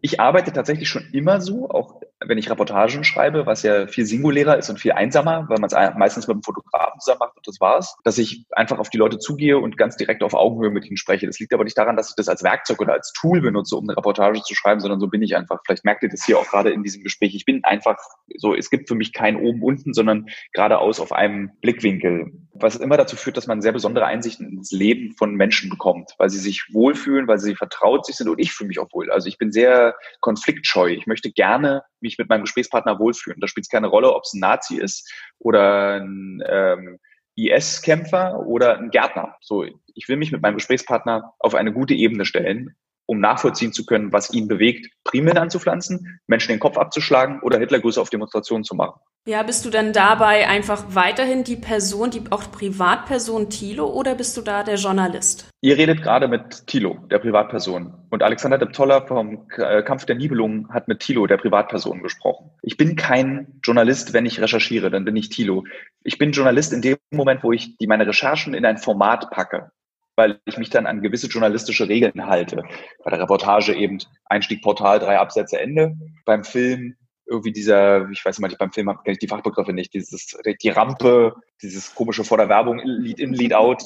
ich 0.05 0.21
arbeite 0.21 0.53
tatsächlich 0.53 0.91
schon 0.91 1.09
immer 1.13 1.41
so, 1.41 1.71
auch 1.71 2.03
wenn 2.27 2.39
ich 2.39 2.51
Reportagen 2.51 3.05
schreibe, 3.05 3.47
was 3.47 3.63
ja 3.63 3.87
viel 3.87 4.07
singulärer 4.07 4.57
ist 4.57 4.71
und 4.71 4.79
viel 4.81 4.93
einsamer, 4.93 5.47
weil 5.49 5.59
man 5.59 5.71
es 5.71 5.97
meistens 5.97 6.27
mit 6.27 6.35
einem 6.35 6.43
Fotografen 6.43 7.01
zusammen 7.01 7.21
macht 7.21 7.37
und 7.37 7.47
das 7.47 7.61
war's, 7.61 7.97
dass 8.05 8.19
ich 8.19 8.45
einfach 8.51 8.79
auf 8.79 8.91
die 8.91 8.99
Leute 8.99 9.19
zugehe 9.19 9.59
und 9.59 9.77
ganz 9.77 9.97
direkt 9.97 10.23
auf 10.23 10.35
Augenhöhe 10.35 10.71
mit 10.71 10.87
ihnen 10.87 10.97
spreche. 10.97 11.27
Das 11.27 11.39
liegt 11.39 11.53
aber 11.55 11.65
nicht 11.65 11.79
daran, 11.79 11.97
dass 11.97 12.11
ich 12.11 12.17
das 12.17 12.29
als 12.29 12.43
Werkzeug 12.43 12.81
oder 12.81 12.93
als 12.93 13.13
Tool 13.13 13.41
benutze, 13.41 13.77
um 13.77 13.89
eine 13.89 13.97
Reportage 13.97 14.43
zu 14.43 14.55
schreiben, 14.55 14.81
sondern 14.81 15.01
so 15.01 15.09
bin 15.09 15.23
ich 15.23 15.37
einfach. 15.37 15.61
Vielleicht 15.65 15.85
merkt 15.85 16.03
ihr 16.03 16.09
das 16.09 16.25
hier 16.25 16.39
auch 16.39 16.47
gerade 16.47 16.71
in 16.71 16.83
diesem 16.83 17.03
Gespräch. 17.03 17.35
Ich 17.35 17.45
bin 17.45 17.65
einfach 17.65 17.99
so, 18.37 18.55
es 18.55 18.71
gibt 18.71 18.89
für 18.89 18.95
mich 18.95 19.13
kein 19.13 19.37
oben 19.37 19.63
unten, 19.63 19.95
sondern 19.95 20.27
geradeaus 20.53 21.01
auf 21.01 21.13
einem 21.13 21.51
Blickwinkel, 21.61 22.33
was 22.55 22.77
immer 22.77 22.97
dazu 22.97 23.17
führt, 23.17 23.37
dass 23.37 23.47
man 23.47 23.63
sehr 23.63 23.73
besondere 23.73 24.07
Einsichten 24.07 24.49
ins 24.49 24.71
Leben 24.71 25.13
von 25.13 25.35
Menschen 25.35 25.71
bekommt, 25.71 26.13
weil 26.19 26.31
sie 26.31 26.39
sich 26.39 26.67
wohlfühlen, 26.73 27.27
weil 27.27 27.39
sie 27.39 27.55
vertraut 27.55 28.07
sich 28.07 28.17
sind 28.17 28.29
und 28.29 28.39
ich 28.39 28.53
fühle 28.53 28.69
mich 28.69 28.79
auch 28.79 28.93
wohl. 28.93 29.11
Also 29.11 29.29
ich 29.29 29.39
bin 29.39 29.53
sehr 29.53 29.95
konfliktscheu. 30.21 30.89
Ich 30.89 31.07
möchte 31.07 31.31
gerne 31.31 31.83
mich 32.05 32.19
mit 32.19 32.29
meinem 32.29 32.43
Gesprächspartner 32.43 33.01
wohlfühlen. 33.01 33.41
Da 33.41 33.49
spielt 33.49 33.67
es 33.67 33.71
keine 33.71 33.89
Rolle, 33.89 34.15
ob 34.15 34.23
es 34.23 34.35
ein 34.35 34.41
Nazi 34.41 34.77
ist 34.77 35.13
oder 35.41 36.01
ein 36.01 36.41
ähm, 36.47 37.01
IS-Kämpfer 37.35 38.39
oder 38.47 38.79
ein 38.79 38.91
Gärtner. 38.91 39.37
So, 39.41 39.65
ich 39.65 40.09
will 40.09 40.17
mich 40.17 40.31
mit 40.31 40.43
meinem 40.43 40.55
Gesprächspartner 40.55 41.33
auf 41.41 41.57
eine 41.57 41.73
gute 41.73 41.95
Ebene 41.95 42.25
stellen 42.25 42.77
um 43.07 43.21
nachvollziehen 43.21 43.73
zu 43.73 43.85
können, 43.87 44.13
was 44.13 44.33
ihn 44.33 44.49
bewegt, 44.49 44.91
Primeln 45.05 45.39
anzupflanzen, 45.39 46.21
Menschen 46.27 46.53
den 46.53 46.61
Kopf 46.61 46.79
abzuschlagen 46.79 47.41
oder 47.43 47.59
Hitlergrüße 47.59 48.01
auf 48.01 48.11
Demonstrationen 48.11 48.65
zu 48.65 48.75
machen. 48.75 49.01
Ja, 49.27 49.43
bist 49.43 49.65
du 49.65 49.71
dann 49.71 49.95
dabei 49.95 50.49
einfach 50.49 50.85
weiterhin 50.91 51.45
die 51.45 51.57
Person, 51.57 52.11
die 52.11 52.21
auch 52.29 52.53
Privatperson 52.53 53.49
Thilo 53.49 53.87
oder 53.87 54.15
bist 54.15 54.37
du 54.37 54.43
da 54.43 54.63
der 54.63 54.75
Journalist? 54.75 55.49
Ihr 55.63 55.79
redet 55.79 56.03
gerade 56.03 56.29
mit 56.29 56.67
Thilo, 56.67 56.99
der 57.11 57.21
Privatperson. 57.21 57.95
Und 58.11 58.23
Alexander 58.23 58.59
Deptoller 58.59 59.07
vom 59.07 59.47
äh, 59.57 59.83
Kampf 59.83 60.05
der 60.05 60.17
Nibelungen 60.17 60.69
hat 60.69 60.89
mit 60.89 61.01
Thilo, 61.01 61.27
der 61.27 61.39
Privatperson, 61.39 62.03
gesprochen. 62.03 62.51
Ich 62.61 62.77
bin 62.77 62.97
kein 62.97 63.61
Journalist, 63.65 64.13
wenn 64.13 64.27
ich 64.27 64.43
recherchiere, 64.43 64.91
dann 64.91 65.07
bin 65.07 65.17
ich 65.17 65.31
Thilo. 65.31 65.65
Ich 66.03 66.19
bin 66.19 66.33
Journalist 66.33 66.75
in 66.75 66.83
dem 66.83 66.99
Moment, 67.11 67.43
wo 67.43 67.53
ich 67.53 67.79
die, 67.79 67.87
meine 67.87 68.07
Recherchen 68.07 68.53
in 68.53 68.67
ein 68.67 68.77
Format 68.77 69.31
packe 69.31 69.71
weil 70.17 70.41
ich 70.45 70.59
mich 70.59 70.71
dann 70.71 70.87
an 70.87 71.03
gewisse 71.03 71.27
journalistische 71.27 71.89
Regeln 71.89 72.27
halte. 72.27 72.63
Bei 73.03 73.11
der 73.11 73.21
Reportage 73.21 73.75
eben 73.75 73.99
Einstieg 74.27 74.63
Portal, 74.63 74.99
drei 74.99 75.19
Absätze, 75.19 75.61
Ende. 75.61 75.97
Beim 76.25 76.45
Film 76.45 76.97
irgendwie 77.27 77.53
dieser, 77.53 78.09
ich 78.11 78.25
weiß 78.25 78.39
nicht, 78.39 78.59
beim 78.59 78.73
Film 78.73 78.87
kenne 78.87 79.13
ich 79.13 79.19
die 79.19 79.29
Fachbegriffe 79.29 79.73
nicht, 79.73 79.95
dieses, 79.95 80.37
die 80.63 80.69
Rampe, 80.69 81.35
dieses 81.63 81.95
komische 81.95 82.25
vor 82.25 82.37
der 82.37 82.49
Werbung, 82.49 82.81
Lead 82.85 83.19
in, 83.19 83.33
Lead 83.33 83.55
out. 83.55 83.83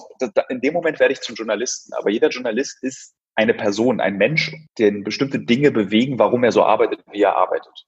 in 0.48 0.60
dem 0.60 0.74
Moment 0.74 0.98
werde 0.98 1.12
ich 1.12 1.20
zum 1.20 1.36
Journalisten. 1.36 1.92
Aber 1.94 2.10
jeder 2.10 2.30
Journalist 2.30 2.82
ist 2.82 3.14
eine 3.36 3.54
Person, 3.54 4.00
ein 4.00 4.16
Mensch, 4.16 4.52
den 4.78 5.04
bestimmte 5.04 5.38
Dinge 5.38 5.70
bewegen, 5.70 6.18
warum 6.18 6.42
er 6.42 6.50
so 6.50 6.64
arbeitet, 6.64 7.04
wie 7.12 7.22
er 7.22 7.36
arbeitet. 7.36 7.86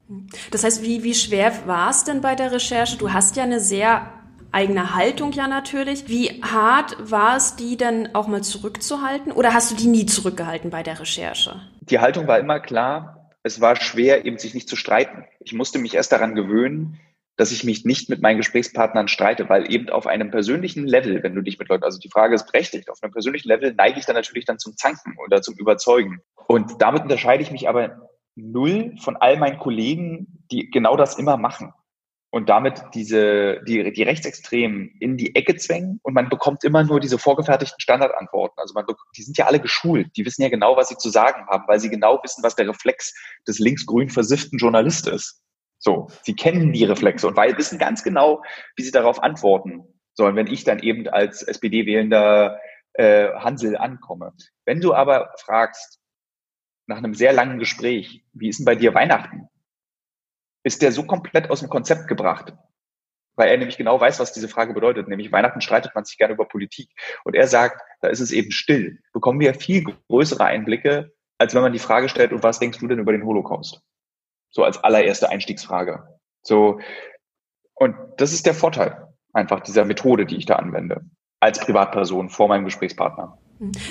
Das 0.53 0.63
heißt, 0.63 0.85
wie, 0.85 1.03
wie 1.03 1.15
schwer 1.15 1.53
war 1.67 1.91
es 1.91 2.05
denn 2.05 2.21
bei 2.21 2.37
der 2.37 2.53
Recherche? 2.53 2.97
Du 2.97 3.13
hast 3.13 3.35
ja 3.35 3.43
eine 3.43 3.59
sehr 3.59 4.20
eigene 4.52 4.95
Haltung 4.95 5.33
ja 5.33 5.47
natürlich. 5.47 6.09
Wie 6.09 6.42
hart 6.42 6.97
war 7.11 7.37
es, 7.37 7.57
die 7.57 7.76
denn 7.76 8.14
auch 8.14 8.28
mal 8.28 8.42
zurückzuhalten? 8.42 9.33
Oder 9.33 9.54
hast 9.54 9.71
du 9.71 9.75
die 9.75 9.87
nie 9.87 10.07
zurückgehalten 10.07 10.71
bei 10.71 10.83
der 10.83 11.00
Recherche? 11.00 11.61
Die 11.80 11.99
Haltung 11.99 12.26
war 12.26 12.38
immer 12.38 12.61
klar. 12.61 13.30
Es 13.42 13.61
war 13.61 13.76
schwer, 13.76 14.25
eben 14.25 14.38
sich 14.38 14.54
nicht 14.54 14.69
zu 14.69 14.76
streiten. 14.76 15.25
Ich 15.40 15.52
musste 15.52 15.78
mich 15.78 15.95
erst 15.95 16.12
daran 16.12 16.35
gewöhnen, 16.35 17.00
dass 17.37 17.52
ich 17.52 17.64
mich 17.64 17.87
nicht 17.87 18.11
mit 18.11 18.21
meinen 18.21 18.37
Gesprächspartnern 18.37 19.09
streite, 19.09 19.49
weil 19.49 19.73
eben 19.73 19.88
auf 19.88 20.07
einem 20.07 20.30
persönlichen 20.30 20.87
Level, 20.87 21.23
wenn 21.23 21.35
du 21.35 21.40
dich 21.40 21.59
mit 21.59 21.69
Leuten, 21.69 21.85
also 21.85 21.99
die 21.99 22.11
Frage 22.11 22.35
ist 22.35 22.47
berechtigt, 22.47 22.90
auf 22.90 23.02
einem 23.02 23.12
persönlichen 23.12 23.49
Level 23.49 23.73
neige 23.75 23.99
ich 23.99 24.04
dann 24.04 24.16
natürlich 24.16 24.45
dann 24.45 24.59
zum 24.59 24.76
Zanken 24.76 25.16
oder 25.25 25.40
zum 25.40 25.54
Überzeugen. 25.57 26.21
Und 26.47 26.83
damit 26.83 27.04
unterscheide 27.04 27.42
ich 27.42 27.50
mich 27.50 27.69
aber 27.69 28.09
null 28.35 28.95
von 29.00 29.16
all 29.16 29.38
meinen 29.38 29.59
Kollegen, 29.59 30.45
die 30.50 30.71
genau 30.71 30.97
das 30.97 31.19
immer 31.19 31.38
machen 31.38 31.73
und 32.31 32.49
damit 32.49 32.81
diese, 32.95 33.61
die, 33.67 33.93
die 33.93 34.03
Rechtsextremen 34.03 34.95
in 35.01 35.17
die 35.17 35.35
Ecke 35.35 35.57
zwängen 35.57 35.99
und 36.03 36.15
man 36.15 36.29
bekommt 36.29 36.63
immer 36.63 36.85
nur 36.85 37.01
diese 37.01 37.19
vorgefertigten 37.19 37.81
Standardantworten. 37.81 38.59
Also 38.59 38.73
man, 38.75 38.87
die 39.17 39.23
sind 39.23 39.37
ja 39.37 39.47
alle 39.47 39.59
geschult, 39.59 40.17
die 40.17 40.25
wissen 40.25 40.43
ja 40.43 40.49
genau, 40.49 40.77
was 40.77 40.89
sie 40.89 40.97
zu 40.97 41.11
sagen 41.11 41.47
haben, 41.49 41.65
weil 41.67 41.81
sie 41.81 41.91
genau 41.91 42.21
wissen, 42.23 42.45
was 42.45 42.55
der 42.55 42.69
Reflex 42.69 43.15
des 43.49 43.59
linksgrün 43.59 44.11
versifften 44.11 44.59
Journalist 44.59 45.09
ist. 45.09 45.43
So, 45.79 46.09
sie 46.23 46.37
kennen 46.37 46.73
die 46.73 46.85
Reflexe 46.85 47.27
und 47.27 47.37
weil, 47.37 47.57
wissen 47.59 47.79
ganz 47.79 48.05
genau, 48.05 48.43
wie 48.77 48.83
sie 48.83 48.93
darauf 48.93 49.23
antworten 49.23 49.85
sollen, 50.15 50.37
wenn 50.37 50.47
ich 50.47 50.65
dann 50.65 50.79
eben 50.81 51.09
als 51.09 51.43
SPD-wählender 51.43 52.61
äh, 52.93 53.31
Hansel 53.35 53.77
ankomme. 53.77 54.35
Wenn 54.65 54.81
du 54.81 54.95
aber 54.95 55.33
fragst, 55.39 55.99
nach 56.87 56.99
einem 56.99 57.15
sehr 57.15 57.33
langen 57.33 57.59
Gespräch, 57.59 58.25
wie 58.33 58.49
ist 58.49 58.59
denn 58.59 58.67
bei 58.67 58.75
dir 58.75 58.95
Weihnachten? 58.95 59.49
Ist 60.62 60.83
der 60.83 60.93
so 60.93 61.05
komplett 61.05 61.50
aus 61.50 61.61
dem 61.61 61.69
Konzept 61.69 62.09
gebracht, 62.09 62.55
weil 63.37 63.49
er 63.49 63.57
nämlich 63.57 63.76
genau 63.76 64.00
weiß, 64.00 64.21
was 64.21 64.33
diese 64.33 64.49
Frage 64.49 64.75
bedeutet. 64.75 65.09
Nämlich 65.09 65.33
Weihnachten 65.33 65.61
streitet 65.61 65.95
man 65.95 66.05
sich 66.05 66.19
gerne 66.19 66.35
über 66.35 66.47
Politik. 66.47 66.90
Und 67.25 67.35
er 67.35 67.47
sagt, 67.47 67.81
da 68.00 68.09
ist 68.09 68.21
es 68.21 68.33
eben 68.33 68.50
still. 68.50 68.99
Bekommen 69.12 69.40
wir 69.40 69.55
viel 69.55 69.85
größere 70.09 70.45
Einblicke, 70.45 71.12
als 71.38 71.55
wenn 71.55 71.62
man 71.62 71.73
die 71.73 71.79
Frage 71.79 72.09
stellt, 72.09 72.33
und 72.33 72.43
was 72.43 72.59
denkst 72.59 72.79
du 72.79 72.87
denn 72.87 72.99
über 72.99 73.12
den 73.12 73.25
Holocaust? 73.25 73.81
So 74.50 74.64
als 74.64 74.83
allererste 74.83 75.31
Einstiegsfrage. 75.31 76.19
So. 76.43 76.81
Und 77.75 77.97
das 78.19 78.33
ist 78.33 78.45
der 78.45 78.55
Vorteil 78.55 79.09
einfach 79.33 79.61
dieser 79.61 79.85
Methode, 79.85 80.26
die 80.26 80.37
ich 80.37 80.47
da 80.47 80.57
anwende. 80.57 81.02
Als 81.40 81.61
Privatperson 81.61 82.29
vor 82.29 82.49
meinem 82.49 82.64
Gesprächspartner. 82.64 83.38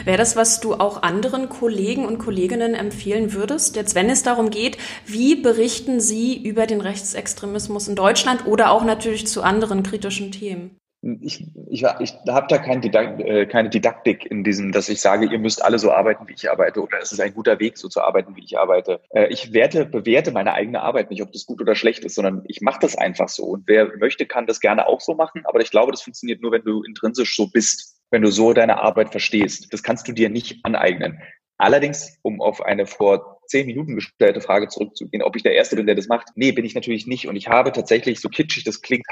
Wäre 0.03 0.17
das, 0.17 0.35
was 0.35 0.61
du 0.61 0.73
auch 0.73 1.03
anderen 1.03 1.47
Kollegen 1.47 2.05
und 2.05 2.17
Kolleginnen 2.17 2.73
empfehlen 2.73 3.33
würdest, 3.33 3.75
jetzt 3.75 3.93
wenn 3.93 4.09
es 4.09 4.23
darum 4.23 4.49
geht, 4.49 4.77
wie 5.05 5.35
berichten 5.35 5.99
sie 5.99 6.41
über 6.43 6.65
den 6.65 6.81
Rechtsextremismus 6.81 7.88
in 7.88 7.95
Deutschland 7.95 8.47
oder 8.47 8.71
auch 8.71 8.83
natürlich 8.83 9.27
zu 9.27 9.43
anderen 9.43 9.83
kritischen 9.83 10.31
Themen? 10.31 10.75
Ich, 11.21 11.45
ich, 11.69 11.85
ich 11.99 12.13
habe 12.27 12.47
da 12.49 12.57
kein 12.57 12.81
Didakt, 12.81 13.21
äh, 13.21 13.45
keine 13.45 13.69
Didaktik 13.69 14.25
in 14.29 14.43
diesem, 14.43 14.73
dass 14.73 14.89
ich 14.89 14.99
sage, 14.99 15.27
ihr 15.27 15.39
müsst 15.39 15.63
alle 15.63 15.79
so 15.79 15.91
arbeiten, 15.91 16.27
wie 16.27 16.33
ich 16.33 16.51
arbeite, 16.51 16.81
oder 16.81 16.97
es 17.01 17.13
ist 17.13 17.21
ein 17.21 17.33
guter 17.33 17.57
Weg, 17.59 17.77
so 17.77 17.88
zu 17.88 18.01
arbeiten, 18.01 18.35
wie 18.35 18.43
ich 18.43 18.59
arbeite. 18.59 18.99
Äh, 19.11 19.27
ich 19.27 19.53
werte, 19.53 19.85
bewerte 19.85 20.31
meine 20.31 20.53
eigene 20.53 20.81
Arbeit 20.81 21.09
nicht, 21.09 21.21
ob 21.21 21.31
das 21.31 21.45
gut 21.45 21.61
oder 21.61 21.75
schlecht 21.75 22.03
ist, 22.03 22.15
sondern 22.15 22.43
ich 22.47 22.59
mache 22.59 22.79
das 22.81 22.97
einfach 22.97 23.29
so. 23.29 23.43
Und 23.45 23.63
wer 23.67 23.95
möchte, 23.97 24.25
kann 24.25 24.45
das 24.45 24.59
gerne 24.59 24.88
auch 24.88 24.99
so 24.99 25.13
machen, 25.13 25.43
aber 25.45 25.61
ich 25.61 25.71
glaube, 25.71 25.93
das 25.93 26.01
funktioniert 26.01 26.41
nur, 26.41 26.51
wenn 26.51 26.63
du 26.63 26.83
intrinsisch 26.83 27.33
so 27.33 27.47
bist 27.47 27.99
wenn 28.11 28.21
du 28.21 28.31
so 28.31 28.53
deine 28.53 28.81
Arbeit 28.81 29.11
verstehst. 29.11 29.71
Das 29.71 29.83
kannst 29.83 30.07
du 30.07 30.11
dir 30.11 30.29
nicht 30.29 30.63
aneignen. 30.63 31.21
Allerdings, 31.57 32.17
um 32.21 32.41
auf 32.41 32.61
eine 32.61 32.87
vor 32.87 33.41
zehn 33.47 33.67
Minuten 33.67 33.95
gestellte 33.95 34.39
Frage 34.39 34.69
zurückzugehen, 34.69 35.21
ob 35.21 35.35
ich 35.35 35.43
der 35.43 35.55
Erste 35.55 35.75
bin, 35.75 35.87
der 35.87 35.95
das 35.95 36.07
macht. 36.07 36.29
Nee, 36.35 36.53
bin 36.53 36.63
ich 36.63 36.73
natürlich 36.73 37.05
nicht. 37.05 37.27
Und 37.27 37.35
ich 37.35 37.49
habe 37.49 37.71
tatsächlich, 37.73 38.21
so 38.21 38.29
kitschig 38.29 38.63
das 38.63 38.81
klingt, 38.81 39.05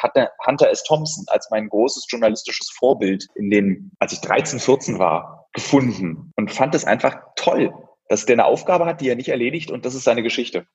Hunter 0.45 0.69
S. 0.69 0.83
Thompson 0.83 1.25
als 1.27 1.49
mein 1.51 1.67
großes 1.67 2.05
journalistisches 2.07 2.69
Vorbild 2.69 3.27
in 3.35 3.49
den, 3.49 3.91
als 3.99 4.13
ich 4.13 4.21
13, 4.21 4.59
14 4.59 4.97
war, 4.97 5.49
gefunden 5.53 6.31
und 6.37 6.51
fand 6.51 6.73
es 6.75 6.85
einfach 6.85 7.17
toll, 7.35 7.73
dass 8.07 8.25
der 8.25 8.35
eine 8.35 8.45
Aufgabe 8.45 8.85
hat, 8.85 9.01
die 9.01 9.09
er 9.09 9.15
nicht 9.15 9.29
erledigt 9.29 9.69
und 9.71 9.85
das 9.85 9.95
ist 9.95 10.03
seine 10.03 10.23
Geschichte. 10.23 10.67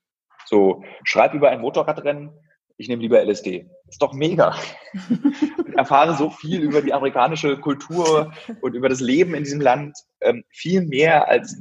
So, 0.45 0.83
schreib 1.05 1.33
über 1.33 1.49
ein 1.49 1.61
Motorradrennen, 1.61 2.33
ich 2.77 2.89
nehme 2.89 3.03
lieber 3.03 3.23
LSD. 3.25 3.69
Ist 3.89 4.03
doch 4.03 4.13
mega. 4.13 4.57
Ich 5.69 5.79
erfahre 5.79 6.17
so 6.17 6.31
viel 6.31 6.61
über 6.61 6.83
die 6.83 6.93
amerikanische 6.93 7.57
Kultur 7.59 8.33
und 8.61 8.75
über 8.75 8.89
das 8.89 9.01
Leben 9.01 9.35
in 9.35 9.45
diesem 9.45 9.61
Land. 9.61 9.97
Ähm, 10.21 10.45
viel 10.51 10.83
mehr 10.83 11.29
als 11.29 11.57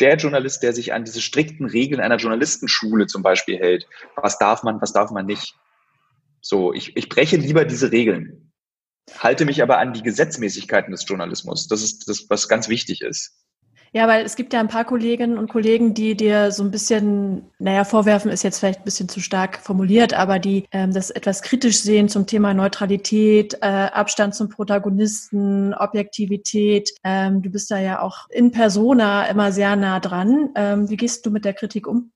der 0.00 0.16
Journalist, 0.16 0.62
der 0.62 0.72
sich 0.72 0.92
an 0.92 1.04
diese 1.04 1.20
strikten 1.20 1.66
Regeln 1.66 2.00
einer 2.00 2.16
Journalistenschule 2.16 3.06
zum 3.06 3.22
Beispiel 3.22 3.58
hält. 3.58 3.86
Was 4.16 4.38
darf 4.38 4.62
man, 4.62 4.80
was 4.80 4.92
darf 4.92 5.10
man 5.10 5.26
nicht? 5.26 5.56
So, 6.40 6.72
ich, 6.72 6.96
ich 6.96 7.08
breche 7.08 7.36
lieber 7.36 7.64
diese 7.64 7.90
Regeln, 7.90 8.52
halte 9.18 9.44
mich 9.44 9.62
aber 9.62 9.78
an 9.78 9.92
die 9.92 10.02
Gesetzmäßigkeiten 10.02 10.92
des 10.92 11.04
Journalismus. 11.08 11.66
Das 11.68 11.82
ist 11.82 12.08
das, 12.08 12.26
was 12.28 12.48
ganz 12.48 12.68
wichtig 12.68 13.02
ist. 13.02 13.36
Ja, 13.92 14.06
weil 14.06 14.24
es 14.24 14.36
gibt 14.36 14.52
ja 14.52 14.60
ein 14.60 14.68
paar 14.68 14.84
Kolleginnen 14.84 15.38
und 15.38 15.48
Kollegen, 15.48 15.94
die 15.94 16.14
dir 16.16 16.52
so 16.52 16.62
ein 16.62 16.70
bisschen, 16.70 17.50
naja, 17.58 17.84
vorwerfen 17.84 18.30
ist 18.30 18.42
jetzt 18.42 18.58
vielleicht 18.58 18.80
ein 18.80 18.84
bisschen 18.84 19.08
zu 19.08 19.20
stark 19.20 19.58
formuliert, 19.58 20.14
aber 20.14 20.38
die 20.38 20.66
ähm, 20.72 20.92
das 20.92 21.10
etwas 21.10 21.42
kritisch 21.42 21.80
sehen 21.80 22.08
zum 22.08 22.26
Thema 22.26 22.52
Neutralität, 22.54 23.54
äh, 23.62 23.66
Abstand 23.66 24.34
zum 24.34 24.48
Protagonisten, 24.50 25.74
Objektivität. 25.74 26.90
Ähm, 27.02 27.42
du 27.42 27.50
bist 27.50 27.70
da 27.70 27.78
ja 27.78 28.00
auch 28.02 28.28
in 28.30 28.50
persona 28.52 29.24
immer 29.26 29.52
sehr 29.52 29.74
nah 29.76 30.00
dran. 30.00 30.50
Ähm, 30.54 30.90
wie 30.90 30.96
gehst 30.96 31.24
du 31.24 31.30
mit 31.30 31.44
der 31.44 31.54
Kritik 31.54 31.86
um? 31.86 32.10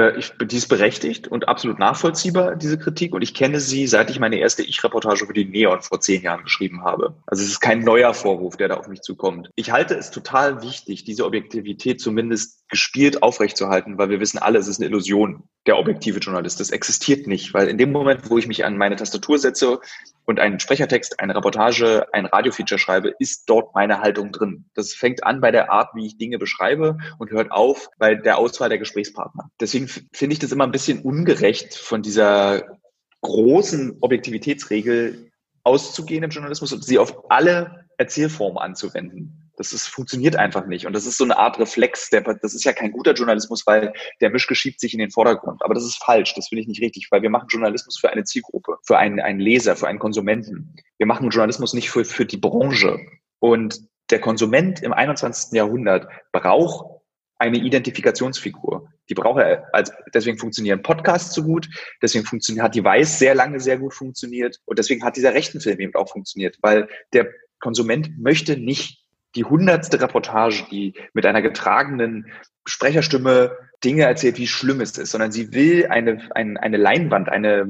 Äh, 0.00 0.18
ich, 0.18 0.32
die 0.42 0.56
ist 0.56 0.68
berechtigt 0.68 1.28
und 1.28 1.48
absolut 1.48 1.78
nachvollziehbar, 1.78 2.56
diese 2.56 2.78
Kritik. 2.78 3.14
Und 3.14 3.22
ich 3.22 3.34
kenne 3.34 3.60
sie, 3.60 3.86
seit 3.86 4.10
ich 4.10 4.18
meine 4.18 4.38
erste 4.38 4.62
Ich-Reportage 4.62 5.26
für 5.26 5.32
die 5.32 5.44
Neon 5.44 5.82
vor 5.82 6.00
zehn 6.00 6.22
Jahren 6.22 6.44
geschrieben 6.44 6.84
habe. 6.84 7.14
Also 7.26 7.42
es 7.42 7.50
ist 7.50 7.60
kein 7.60 7.80
neuer 7.80 8.14
Vorwurf, 8.14 8.56
der 8.56 8.68
da 8.68 8.76
auf 8.76 8.88
mich 8.88 9.02
zukommt. 9.02 9.50
Ich 9.56 9.70
halte 9.70 9.94
es 9.94 10.10
total 10.10 10.62
wichtig, 10.62 11.04
diese 11.04 11.26
Objektivität 11.26 12.00
zumindest 12.00 12.59
gespielt 12.70 13.22
aufrechtzuerhalten, 13.22 13.98
weil 13.98 14.10
wir 14.10 14.20
wissen 14.20 14.38
alle, 14.38 14.58
es 14.58 14.68
ist 14.68 14.80
eine 14.80 14.88
Illusion, 14.88 15.42
der 15.66 15.78
objektive 15.78 16.20
Journalist. 16.20 16.60
Das 16.60 16.70
existiert 16.70 17.26
nicht, 17.26 17.52
weil 17.52 17.68
in 17.68 17.78
dem 17.78 17.90
Moment, 17.90 18.30
wo 18.30 18.38
ich 18.38 18.46
mich 18.46 18.64
an 18.64 18.78
meine 18.78 18.96
Tastatur 18.96 19.38
setze 19.38 19.80
und 20.24 20.38
einen 20.38 20.60
Sprechertext, 20.60 21.18
eine 21.20 21.34
Reportage, 21.34 22.06
ein 22.12 22.26
Radiofeature 22.26 22.78
schreibe, 22.78 23.12
ist 23.18 23.50
dort 23.50 23.74
meine 23.74 24.00
Haltung 24.00 24.30
drin. 24.30 24.66
Das 24.74 24.94
fängt 24.94 25.24
an 25.24 25.40
bei 25.40 25.50
der 25.50 25.72
Art, 25.72 25.90
wie 25.94 26.06
ich 26.06 26.16
Dinge 26.16 26.38
beschreibe 26.38 26.98
und 27.18 27.30
hört 27.30 27.50
auf 27.50 27.88
bei 27.98 28.14
der 28.14 28.38
Auswahl 28.38 28.68
der 28.68 28.78
Gesprächspartner. 28.78 29.50
Deswegen 29.60 29.88
finde 29.88 30.32
ich 30.32 30.38
das 30.38 30.52
immer 30.52 30.64
ein 30.64 30.72
bisschen 30.72 31.02
ungerecht, 31.02 31.74
von 31.74 32.02
dieser 32.02 32.78
großen 33.20 33.98
Objektivitätsregel 34.00 35.30
auszugehen 35.64 36.22
im 36.22 36.30
Journalismus 36.30 36.72
und 36.72 36.84
sie 36.84 36.98
auf 36.98 37.30
alle 37.30 37.84
Erzählformen 37.98 38.58
anzuwenden. 38.58 39.39
Das 39.60 39.74
ist, 39.74 39.88
funktioniert 39.88 40.36
einfach 40.36 40.64
nicht. 40.64 40.86
Und 40.86 40.94
das 40.94 41.04
ist 41.04 41.18
so 41.18 41.24
eine 41.24 41.36
Art 41.36 41.58
Reflex. 41.58 42.08
Der, 42.08 42.22
das 42.22 42.54
ist 42.54 42.64
ja 42.64 42.72
kein 42.72 42.92
guter 42.92 43.12
Journalismus, 43.12 43.66
weil 43.66 43.92
der 44.22 44.30
Mischke 44.30 44.54
schiebt 44.54 44.80
sich 44.80 44.94
in 44.94 45.00
den 45.00 45.10
Vordergrund. 45.10 45.62
Aber 45.62 45.74
das 45.74 45.84
ist 45.84 46.02
falsch. 46.02 46.32
Das 46.34 46.48
finde 46.48 46.62
ich 46.62 46.66
nicht 46.68 46.80
richtig, 46.80 47.08
weil 47.10 47.20
wir 47.20 47.28
machen 47.28 47.48
Journalismus 47.50 47.98
für 47.98 48.08
eine 48.08 48.24
Zielgruppe, 48.24 48.78
für 48.86 48.96
einen, 48.96 49.20
einen 49.20 49.38
Leser, 49.38 49.76
für 49.76 49.86
einen 49.86 49.98
Konsumenten. 49.98 50.74
Wir 50.96 51.06
machen 51.06 51.28
Journalismus 51.28 51.74
nicht 51.74 51.90
für, 51.90 52.06
für 52.06 52.24
die 52.24 52.38
Branche. 52.38 53.00
Und 53.38 53.82
der 54.08 54.20
Konsument 54.22 54.82
im 54.82 54.94
21. 54.94 55.52
Jahrhundert 55.52 56.08
braucht 56.32 57.02
eine 57.36 57.58
Identifikationsfigur. 57.58 58.88
Die 59.10 59.14
braucht 59.14 59.42
er 59.42 59.68
als, 59.74 59.92
deswegen 60.14 60.38
funktionieren 60.38 60.80
Podcasts 60.80 61.34
so 61.34 61.42
gut, 61.42 61.68
deswegen 62.00 62.24
funktioniert, 62.24 62.64
hat 62.64 62.74
die 62.74 62.84
Weiß 62.84 63.18
sehr 63.18 63.34
lange 63.34 63.60
sehr 63.60 63.76
gut 63.76 63.92
funktioniert 63.92 64.58
und 64.64 64.78
deswegen 64.78 65.04
hat 65.04 65.16
dieser 65.16 65.34
rechten 65.34 65.60
Film 65.60 65.80
eben 65.80 65.94
auch 65.96 66.08
funktioniert, 66.08 66.56
weil 66.62 66.88
der 67.12 67.28
Konsument 67.58 68.18
möchte 68.18 68.56
nicht 68.56 68.99
die 69.34 69.44
hundertste 69.44 70.00
Reportage, 70.00 70.64
die 70.70 70.94
mit 71.12 71.26
einer 71.26 71.42
getragenen 71.42 72.32
Sprecherstimme 72.66 73.56
Dinge 73.82 74.04
erzählt, 74.04 74.38
wie 74.38 74.46
schlimm 74.46 74.80
es 74.80 74.96
ist, 74.98 75.10
sondern 75.10 75.32
sie 75.32 75.52
will 75.52 75.86
eine, 75.86 76.28
eine, 76.34 76.62
eine 76.62 76.76
Leinwand, 76.76 77.28
eine, 77.28 77.66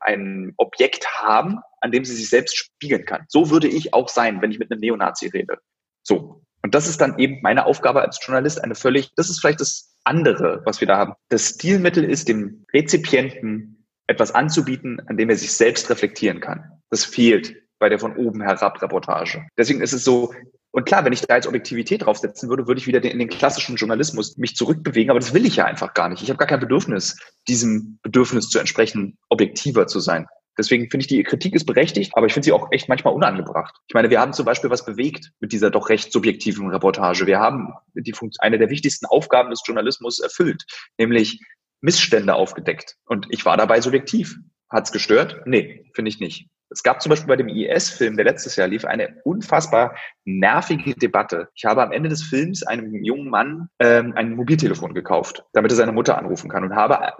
ein 0.00 0.52
Objekt 0.56 1.06
haben, 1.20 1.60
an 1.80 1.92
dem 1.92 2.04
sie 2.04 2.14
sich 2.14 2.28
selbst 2.28 2.56
spiegeln 2.56 3.04
kann. 3.04 3.24
So 3.28 3.50
würde 3.50 3.68
ich 3.68 3.94
auch 3.94 4.08
sein, 4.08 4.42
wenn 4.42 4.50
ich 4.50 4.58
mit 4.58 4.70
einem 4.70 4.80
Neonazi 4.80 5.28
rede. 5.28 5.58
So. 6.02 6.42
Und 6.62 6.74
das 6.74 6.88
ist 6.88 7.00
dann 7.00 7.18
eben 7.18 7.40
meine 7.42 7.66
Aufgabe 7.66 8.02
als 8.02 8.18
Journalist, 8.22 8.62
eine 8.62 8.74
völlig, 8.74 9.14
das 9.14 9.30
ist 9.30 9.40
vielleicht 9.40 9.60
das 9.60 9.96
andere, 10.04 10.62
was 10.64 10.80
wir 10.80 10.88
da 10.88 10.98
haben. 10.98 11.14
Das 11.28 11.50
Stilmittel 11.50 12.04
ist, 12.04 12.28
dem 12.28 12.66
Rezipienten 12.74 13.86
etwas 14.08 14.34
anzubieten, 14.34 15.00
an 15.06 15.16
dem 15.16 15.30
er 15.30 15.36
sich 15.36 15.52
selbst 15.52 15.88
reflektieren 15.88 16.40
kann. 16.40 16.82
Das 16.90 17.04
fehlt 17.04 17.54
bei 17.78 17.88
der 17.88 17.98
von 17.98 18.16
oben 18.16 18.42
herab 18.42 18.82
Reportage. 18.82 19.46
Deswegen 19.56 19.80
ist 19.80 19.92
es 19.92 20.04
so, 20.04 20.34
und 20.78 20.84
klar, 20.84 21.04
wenn 21.04 21.12
ich 21.12 21.22
da 21.22 21.34
jetzt 21.34 21.48
Objektivität 21.48 22.06
draufsetzen 22.06 22.48
würde, 22.48 22.68
würde 22.68 22.80
ich 22.80 22.86
wieder 22.86 23.02
in 23.02 23.18
den 23.18 23.28
klassischen 23.28 23.74
Journalismus 23.74 24.36
mich 24.36 24.54
zurückbewegen, 24.54 25.10
aber 25.10 25.18
das 25.18 25.34
will 25.34 25.44
ich 25.44 25.56
ja 25.56 25.64
einfach 25.64 25.92
gar 25.92 26.08
nicht. 26.08 26.22
Ich 26.22 26.30
habe 26.30 26.38
gar 26.38 26.46
kein 26.46 26.60
Bedürfnis, 26.60 27.18
diesem 27.48 27.98
Bedürfnis 28.04 28.48
zu 28.48 28.60
entsprechen, 28.60 29.18
objektiver 29.28 29.88
zu 29.88 29.98
sein. 29.98 30.28
Deswegen 30.56 30.88
finde 30.88 31.02
ich, 31.02 31.08
die 31.08 31.20
Kritik 31.24 31.56
ist 31.56 31.64
berechtigt, 31.64 32.12
aber 32.14 32.26
ich 32.26 32.32
finde 32.32 32.44
sie 32.44 32.52
auch 32.52 32.68
echt 32.70 32.88
manchmal 32.88 33.12
unangebracht. 33.12 33.74
Ich 33.88 33.94
meine, 33.94 34.08
wir 34.08 34.20
haben 34.20 34.32
zum 34.32 34.46
Beispiel 34.46 34.70
was 34.70 34.84
bewegt 34.84 35.32
mit 35.40 35.50
dieser 35.50 35.72
doch 35.72 35.88
recht 35.88 36.12
subjektiven 36.12 36.68
Reportage. 36.68 37.26
Wir 37.26 37.40
haben 37.40 37.72
die 37.94 38.12
Funktion, 38.12 38.40
eine 38.40 38.58
der 38.58 38.70
wichtigsten 38.70 39.06
Aufgaben 39.06 39.50
des 39.50 39.62
Journalismus 39.66 40.20
erfüllt, 40.20 40.64
nämlich 40.96 41.40
Missstände 41.80 42.36
aufgedeckt. 42.36 42.94
Und 43.04 43.26
ich 43.30 43.44
war 43.44 43.56
dabei 43.56 43.80
subjektiv. 43.80 44.36
Hat's 44.70 44.92
gestört? 44.92 45.42
Nee, 45.44 45.90
finde 45.92 46.10
ich 46.10 46.20
nicht. 46.20 46.48
Es 46.70 46.82
gab 46.82 47.00
zum 47.00 47.10
Beispiel 47.10 47.28
bei 47.28 47.36
dem 47.36 47.48
IS-Film, 47.48 48.16
der 48.16 48.26
letztes 48.26 48.56
Jahr 48.56 48.68
lief, 48.68 48.84
eine 48.84 49.16
unfassbar 49.24 49.96
nervige 50.24 50.94
Debatte. 50.94 51.48
Ich 51.54 51.64
habe 51.64 51.82
am 51.82 51.92
Ende 51.92 52.10
des 52.10 52.22
Films 52.22 52.62
einem 52.62 53.02
jungen 53.04 53.30
Mann 53.30 53.68
ähm, 53.78 54.12
ein 54.16 54.34
Mobiltelefon 54.34 54.92
gekauft, 54.92 55.44
damit 55.52 55.72
er 55.72 55.76
seine 55.76 55.92
Mutter 55.92 56.18
anrufen 56.18 56.50
kann 56.50 56.64
und 56.64 56.74
habe 56.74 57.14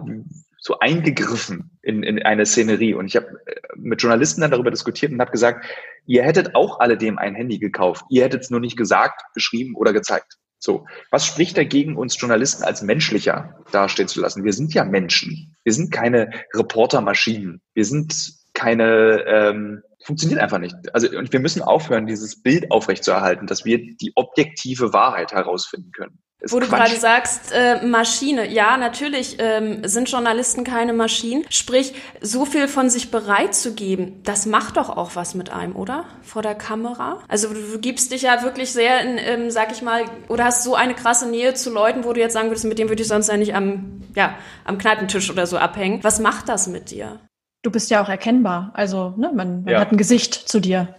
so 0.59 0.77
eingegriffen 0.79 1.71
in, 1.81 2.03
in 2.03 2.21
eine 2.21 2.45
Szenerie. 2.45 2.93
Und 2.93 3.07
ich 3.07 3.15
habe 3.15 3.27
äh, 3.45 3.55
mit 3.75 4.01
Journalisten 4.01 4.41
dann 4.41 4.51
darüber 4.51 4.71
diskutiert 4.71 5.11
und 5.11 5.19
habe 5.19 5.31
gesagt, 5.31 5.65
ihr 6.05 6.23
hättet 6.23 6.53
auch 6.53 6.79
alledem 6.79 7.17
ein 7.17 7.33
Handy 7.33 7.57
gekauft. 7.57 8.05
Ihr 8.09 8.23
hättet 8.23 8.41
es 8.41 8.49
nur 8.49 8.59
nicht 8.59 8.77
gesagt, 8.77 9.21
beschrieben 9.33 9.75
oder 9.75 9.93
gezeigt. 9.93 10.37
So, 10.61 10.85
was 11.09 11.25
spricht 11.25 11.57
dagegen, 11.57 11.95
uns 11.95 12.19
Journalisten 12.19 12.63
als 12.63 12.81
menschlicher 12.81 13.63
dastehen 13.71 14.09
zu 14.09 14.19
lassen? 14.19 14.43
Wir 14.43 14.51
sind 14.51 14.73
ja 14.73 14.83
Menschen. 14.83 15.55
Wir 15.63 15.71
sind 15.71 15.89
keine 15.91 16.29
Reportermaschinen. 16.53 17.61
Wir 17.73 17.85
sind 17.85 18.38
keine, 18.59 19.23
ähm, 19.25 19.81
funktioniert 20.03 20.41
einfach 20.41 20.59
nicht. 20.59 20.75
Also 20.93 21.09
und 21.17 21.31
wir 21.31 21.39
müssen 21.39 21.61
aufhören, 21.61 22.07
dieses 22.07 22.41
Bild 22.41 22.71
aufrechtzuerhalten, 22.71 23.47
dass 23.47 23.63
wir 23.63 23.77
die 23.77 24.11
objektive 24.15 24.91
Wahrheit 24.91 25.31
herausfinden 25.31 25.91
können. 25.91 26.19
Ist 26.41 26.53
Wo 26.53 26.59
du 26.61 26.67
gerade 26.67 26.95
sagst, 26.95 27.51
äh, 27.53 27.85
Maschine. 27.85 28.49
Ja, 28.49 28.77
natürlich 28.77 29.35
ähm, 29.39 29.85
sind 29.85 30.09
Journalisten 30.09 30.63
keine 30.63 30.93
Maschinen. 30.93 31.45
Sprich, 31.49 31.93
so 32.21 32.45
viel 32.45 32.69
von 32.69 32.89
sich 32.89 33.11
bereitzugeben, 33.11 34.23
das 34.23 34.45
macht 34.45 34.77
doch 34.77 34.89
auch 34.89 35.15
was 35.15 35.35
mit 35.35 35.51
einem, 35.51 35.75
oder? 35.75 36.05
Vor 36.21 36.41
der 36.41 36.55
Kamera. 36.55 37.21
Also 37.27 37.53
du, 37.53 37.59
du 37.73 37.79
gibst 37.79 38.13
dich 38.13 38.21
ja 38.21 38.41
wirklich 38.41 38.71
sehr, 38.71 39.01
in, 39.01 39.17
ähm, 39.17 39.51
sag 39.51 39.73
ich 39.73 39.81
mal, 39.81 40.05
oder 40.29 40.45
hast 40.45 40.63
so 40.63 40.75
eine 40.75 40.95
krasse 40.95 41.29
Nähe 41.29 41.55
zu 41.55 41.73
Leuten, 41.73 42.05
wo 42.05 42.13
du 42.13 42.21
jetzt 42.21 42.33
sagen 42.33 42.49
würdest, 42.49 42.63
mit 42.63 42.79
dem 42.79 42.87
würde 42.87 43.01
ich 43.01 43.09
sonst 43.09 43.27
ja 43.27 43.35
nicht 43.35 43.53
am, 43.53 44.03
ja, 44.15 44.37
am 44.63 44.77
Kneipentisch 44.77 45.29
oder 45.29 45.45
so 45.45 45.57
abhängen. 45.57 46.03
Was 46.03 46.21
macht 46.21 46.47
das 46.47 46.67
mit 46.67 46.91
dir? 46.91 47.19
Du 47.61 47.71
bist 47.71 47.89
ja 47.89 48.01
auch 48.01 48.09
erkennbar. 48.09 48.71
Also 48.73 49.13
ne, 49.17 49.31
man, 49.33 49.63
man 49.63 49.73
ja. 49.73 49.79
hat 49.79 49.91
ein 49.91 49.97
Gesicht 49.97 50.33
zu 50.33 50.59
dir. 50.59 50.95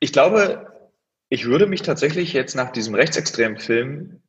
Ich 0.00 0.12
glaube, 0.12 0.72
ich 1.28 1.46
würde 1.46 1.66
mich 1.66 1.82
tatsächlich 1.82 2.32
jetzt 2.32 2.54
nach 2.54 2.70
diesem 2.70 2.94
rechtsextremen 2.94 3.58
Film 3.58 4.22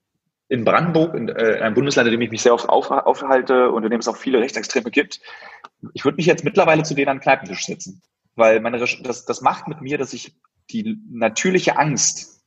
in 0.50 0.64
Brandenburg, 0.64 1.14
in 1.14 1.28
äh, 1.30 1.60
einem 1.62 1.76
Bundesland, 1.76 2.08
in 2.08 2.14
dem 2.14 2.22
ich 2.22 2.32
mich 2.32 2.42
sehr 2.42 2.54
oft 2.54 2.70
auf, 2.70 2.90
aufhalte 2.90 3.70
und 3.72 3.84
in 3.84 3.92
dem 3.92 4.00
es 4.00 4.08
auch 4.08 4.16
viele 4.16 4.40
Rechtsextreme 4.40 4.92
gibt, 4.92 5.20
ich 5.94 6.06
würde 6.06 6.16
mich 6.16 6.26
jetzt 6.26 6.44
mittlerweile 6.44 6.84
zu 6.84 6.94
denen 6.94 7.10
an 7.10 7.18
den 7.18 7.24
Kneipentisch 7.24 7.66
setzen. 7.66 8.02
Weil 8.36 8.60
meine, 8.62 8.80
das, 8.80 9.26
das 9.26 9.42
macht 9.42 9.68
mit 9.68 9.82
mir, 9.82 9.98
dass 9.98 10.14
ich 10.14 10.36
die 10.70 10.98
natürliche 11.10 11.78
Angst 11.78 12.44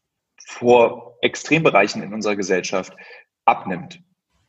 vor 0.47 1.19
Extrembereichen 1.21 2.03
in 2.03 2.15
unserer 2.15 2.37
Gesellschaft 2.37 2.95
abnimmt. 3.45 4.00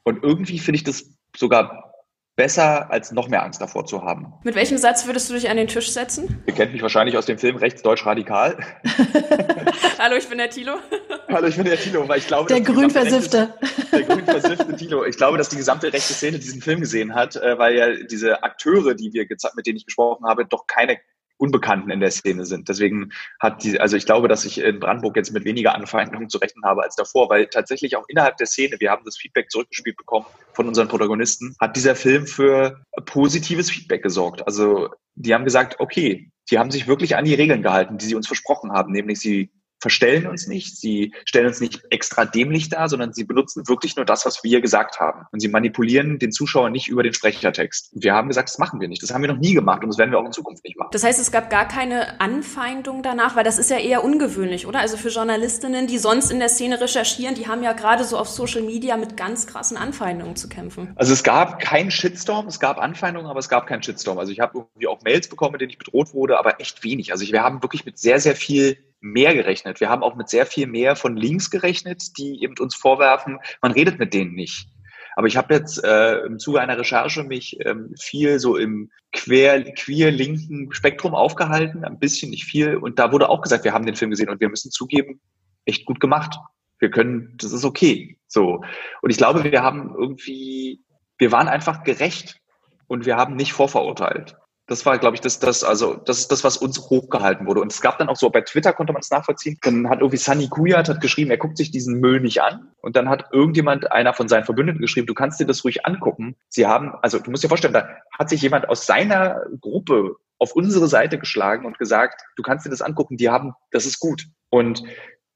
Und 0.04 0.24
irgendwie 0.24 0.60
finde 0.60 0.78
ich 0.78 0.84
das 0.84 1.18
sogar 1.36 1.91
besser, 2.36 2.92
als 2.92 3.12
noch 3.12 3.28
mehr 3.28 3.44
Angst 3.44 3.62
davor 3.62 3.86
zu 3.86 4.04
haben. 4.04 4.34
Mit 4.44 4.56
welchem 4.56 4.78
Satz 4.78 5.06
würdest 5.06 5.30
du 5.30 5.34
dich 5.34 5.50
an 5.50 5.58
den 5.58 5.68
Tisch 5.68 5.92
setzen? 5.92 6.42
Ihr 6.46 6.54
kennt 6.54 6.72
mich 6.74 6.82
wahrscheinlich 6.82 7.18
aus 7.18 7.26
dem 7.26 7.38
Film 7.38 7.58
Rechts 7.58 7.82
Deutsch 7.82 8.06
Radikal. 8.06 8.58
Hallo, 10.00 10.16
ich 10.16 10.28
bin 10.28 10.38
der 10.38 10.50
Tilo. 10.50 10.76
Hallo, 11.28 11.48
ich 11.48 11.56
bin 11.56 11.66
der 11.66 11.78
Tilo, 11.78 12.08
weil 12.08 12.20
ich 12.20 12.28
glaube, 12.28 12.48
der 12.48 12.62
grünversiffte. 12.62 13.54
Der 13.92 14.04
grünversiffte 14.04 14.76
Tilo. 14.76 15.04
Ich 15.06 15.18
glaube, 15.18 15.38
dass 15.38 15.50
die 15.50 15.58
gesamte 15.58 15.92
rechte 15.92 16.14
Szene 16.14 16.40
diesen 16.40 16.62
Film 16.62 16.80
gesehen 16.80 17.14
hat, 17.14 17.36
äh, 17.36 17.58
weil 17.58 17.76
ja 17.76 17.94
diese 18.10 18.42
Akteure, 18.42 18.94
die 18.94 19.12
wir 19.12 19.28
mit 19.56 19.68
denen 19.68 19.78
ich 19.78 19.86
gesprochen 19.86 20.26
habe, 20.26 20.46
doch 20.46 20.66
keine 20.66 20.98
Unbekannten 21.42 21.90
in 21.90 22.00
der 22.00 22.12
Szene 22.12 22.46
sind. 22.46 22.70
Deswegen 22.70 23.12
hat 23.40 23.64
die, 23.64 23.80
also 23.80 23.98
ich 23.98 24.06
glaube, 24.06 24.28
dass 24.28 24.46
ich 24.46 24.62
in 24.62 24.80
Brandenburg 24.80 25.16
jetzt 25.16 25.34
mit 25.34 25.44
weniger 25.44 25.74
Anfeindungen 25.74 26.30
zu 26.30 26.38
rechnen 26.38 26.64
habe 26.64 26.84
als 26.84 26.96
davor, 26.96 27.30
weil 27.32 27.48
tatsächlich 27.48 27.98
auch 27.98 28.06
innerhalb 28.08 28.38
der 28.38 28.46
Szene, 28.46 28.76
wir 28.80 28.92
haben 28.92 29.04
das 29.06 29.18
Feedback 29.18 29.50
zurückgespielt 29.50 29.98
bekommen 29.98 30.28
von 30.54 30.68
unseren 30.68 30.88
Protagonisten, 30.88 31.56
hat 31.60 31.76
dieser 31.76 31.96
Film 31.96 32.28
für 32.28 32.86
positives 33.06 33.72
Feedback 33.72 34.04
gesorgt. 34.04 34.46
Also 34.46 34.90
die 35.16 35.34
haben 35.34 35.44
gesagt, 35.44 35.80
okay, 35.80 36.30
die 36.52 36.60
haben 36.60 36.70
sich 36.70 36.88
wirklich 36.88 37.16
an 37.16 37.26
die 37.26 37.34
Regeln 37.34 37.64
gehalten, 37.64 37.98
die 37.98 38.06
sie 38.06 38.16
uns 38.16 38.28
versprochen 38.28 38.72
haben, 38.72 38.92
nämlich 38.92 39.20
sie 39.20 39.52
verstellen 39.82 40.28
uns 40.28 40.48
nicht, 40.48 40.78
sie 40.78 41.14
stellen 41.26 41.48
uns 41.48 41.60
nicht 41.60 41.82
extra 41.90 42.26
dämlich 42.26 42.70
dar, 42.70 42.88
sondern 42.88 43.14
sie 43.14 43.24
benutzen 43.24 43.68
wirklich 43.68 43.96
nur 43.96 44.06
das, 44.06 44.26
was 44.26 44.44
wir 44.44 44.62
gesagt 44.62 45.00
haben. 45.00 45.26
Und 45.32 45.40
sie 45.40 45.48
manipulieren 45.48 46.20
den 46.20 46.32
Zuschauer 46.32 46.70
nicht 46.70 46.88
über 46.88 47.04
den 47.04 47.14
Sprechertext. 47.14 47.92
Wir 47.94 48.14
haben 48.14 48.28
gesagt, 48.28 48.50
das 48.50 48.60
machen 48.60 48.80
wir 48.80 48.88
nicht. 48.88 49.02
Das 49.02 49.14
haben 49.14 49.22
wir 49.22 49.34
noch 49.34 49.40
nie 49.40 49.54
gemacht 49.54 49.84
und 49.84 49.90
das 49.90 49.98
werden 49.98 50.12
wir 50.12 50.20
auch 50.20 50.26
in 50.26 50.32
Zukunft 50.32 50.64
nicht 50.64 50.78
machen. 50.78 50.90
Das 50.92 51.04
heißt, 51.04 51.20
es 51.20 51.32
gab 51.32 51.50
gar 51.50 51.68
keine 51.68 52.22
Anfeindung 52.22 53.02
danach, 53.02 53.36
weil 53.36 53.44
das 53.44 53.58
ist 53.58 53.70
ja 53.70 53.78
eher 53.78 54.04
ungewöhnlich, 54.04 54.68
oder? 54.68 54.80
Also 54.80 54.98
für 54.98 55.10
Journalistinnen, 55.10 55.88
die 55.88 55.98
sonst 55.98 56.32
in 56.32 56.40
der 56.40 56.50
Szene 56.50 56.80
recherchieren, 56.80 57.36
die 57.36 57.48
haben 57.48 57.64
ja 57.64 57.74
gerade 57.74 58.04
so 58.04 58.18
auf 58.18 58.30
Social 58.30 58.62
Media 58.62 58.98
mit 58.98 59.18
ganz 59.18 59.48
krassen 59.48 59.78
Anfeindungen 59.78 60.36
zu 60.36 60.48
kämpfen. 60.48 60.94
Also 60.96 61.14
es 61.14 61.24
gab 61.24 61.60
keinen 61.60 61.92
Shitstorm, 61.92 62.48
es 62.48 62.60
gab 62.60 62.78
Anfeindungen, 62.78 63.30
aber 63.30 63.40
es 63.40 63.50
gab 63.50 63.66
keinen 63.66 63.82
Shitstorm. 63.82 64.20
Also 64.20 64.32
ich 64.32 64.40
habe 64.40 64.60
irgendwie 64.60 64.88
auch 64.88 65.02
Mails 65.02 65.28
bekommen, 65.28 65.54
mit 65.54 65.62
denen 65.62 65.72
ich 65.72 65.78
bedroht 65.78 66.14
wurde, 66.14 66.38
aber 66.38 66.60
echt 66.60 66.84
wenig. 66.84 67.12
Also 67.12 67.26
wir 67.26 67.42
haben 67.42 67.64
wirklich 67.64 67.86
mit 67.86 67.98
sehr, 67.98 68.20
sehr 68.20 68.36
viel 68.36 68.78
mehr 69.02 69.34
gerechnet. 69.34 69.80
Wir 69.80 69.90
haben 69.90 70.04
auch 70.04 70.16
mit 70.16 70.30
sehr 70.30 70.46
viel 70.46 70.68
mehr 70.68 70.96
von 70.96 71.18
links 71.18 71.50
gerechnet, 71.50 72.18
die 72.18 72.44
eben 72.44 72.56
uns 72.60 72.76
vorwerfen, 72.76 73.40
man 73.62 73.72
redet 73.72 74.00
mit 74.00 74.14
denen 74.14 74.34
nicht. 74.34 74.68
Aber 75.16 75.28
ich 75.28 75.36
habe 75.36 75.54
jetzt 75.54 75.84
äh, 75.84 76.20
im 76.20 76.40
Zuge 76.40 76.62
einer 76.62 76.78
Recherche 76.78 77.24
mich 77.24 77.58
ähm, 77.66 77.94
viel 78.00 78.40
so 78.40 78.56
im 78.56 78.92
quer, 79.12 79.62
queer 79.74 80.12
linken 80.12 80.72
Spektrum 80.72 81.14
aufgehalten, 81.14 81.84
ein 81.84 82.00
bisschen, 82.00 82.30
nicht 82.30 82.46
viel. 82.46 82.78
Und 82.78 82.98
da 82.98 83.12
wurde 83.12 83.30
auch 83.30 83.42
gesagt, 83.42 83.64
wir 83.66 83.74
haben 83.74 83.86
den 83.86 83.96
Film 83.96 84.12
gesehen 84.12 84.30
und 84.30 84.40
wir 84.40 84.50
müssen 84.50 84.72
zugeben, 84.72 85.20
echt 85.66 85.86
gut 85.86 86.00
gemacht. 86.00 86.38
Wir 86.80 86.90
können, 86.90 87.36
das 87.38 87.52
ist 87.52 87.66
okay. 87.66 88.18
So. 88.28 88.64
Und 89.02 89.10
ich 89.10 89.18
glaube, 89.18 89.44
wir 89.44 89.62
haben 89.62 89.94
irgendwie, 89.98 90.82
wir 91.18 91.32
waren 91.32 91.48
einfach 91.48 91.84
gerecht 91.84 92.40
und 92.88 93.06
wir 93.06 93.18
haben 93.18 93.36
nicht 93.36 93.54
vorverurteilt. 93.54 94.36
Das 94.72 94.86
war, 94.86 94.98
glaube 94.98 95.16
ich, 95.16 95.20
das, 95.20 95.38
das, 95.38 95.66
also, 95.66 95.96
das 95.96 96.20
ist 96.20 96.32
das, 96.32 96.46
was 96.46 96.56
uns 96.56 96.80
hochgehalten 96.80 97.46
wurde. 97.46 97.60
Und 97.60 97.74
es 97.74 97.82
gab 97.82 97.98
dann 97.98 98.08
auch 98.08 98.16
so, 98.16 98.30
bei 98.30 98.40
Twitter 98.40 98.72
konnte 98.72 98.94
man 98.94 99.02
es 99.02 99.12
nachvollziehen. 99.12 99.58
Dann 99.64 99.90
hat 99.90 100.00
irgendwie 100.00 100.16
Sunny 100.16 100.48
Kuyat 100.48 100.88
hat 100.88 101.02
geschrieben, 101.02 101.30
er 101.30 101.38
guckt 101.38 101.58
sich 101.58 101.72
diesen 101.72 102.00
Müll 102.00 102.22
nicht 102.22 102.42
an. 102.42 102.72
Und 102.82 102.96
dann 102.96 103.10
hat 103.10 103.26
irgendjemand, 103.34 103.92
einer 103.92 104.14
von 104.14 104.30
seinen 104.30 104.46
Verbündeten 104.46 104.80
geschrieben, 104.80 105.08
du 105.08 105.14
kannst 105.14 105.42
dir 105.42 105.46
das 105.46 105.66
ruhig 105.66 105.86
angucken. 105.86 106.38
Sie 106.48 106.68
haben, 106.68 106.94
also, 107.02 107.20
du 107.20 107.32
musst 107.32 107.44
dir 107.44 107.50
vorstellen, 107.50 107.74
da 107.74 107.86
hat 108.18 108.30
sich 108.30 108.42
jemand 108.42 108.70
aus 108.70 108.86
seiner 108.86 109.42
Gruppe 109.60 110.16
auf 110.40 110.54
unsere 110.54 110.88
Seite 110.88 111.20
geschlagen 111.20 111.66
und 111.66 111.78
gesagt, 111.78 112.22
du 112.38 112.42
kannst 112.42 112.66
dir 112.66 112.70
das 112.70 112.82
angucken, 112.82 113.18
die 113.18 113.30
haben, 113.30 113.52
das 113.72 113.86
ist 113.86 114.00
gut. 114.00 114.28
Und 114.52 114.84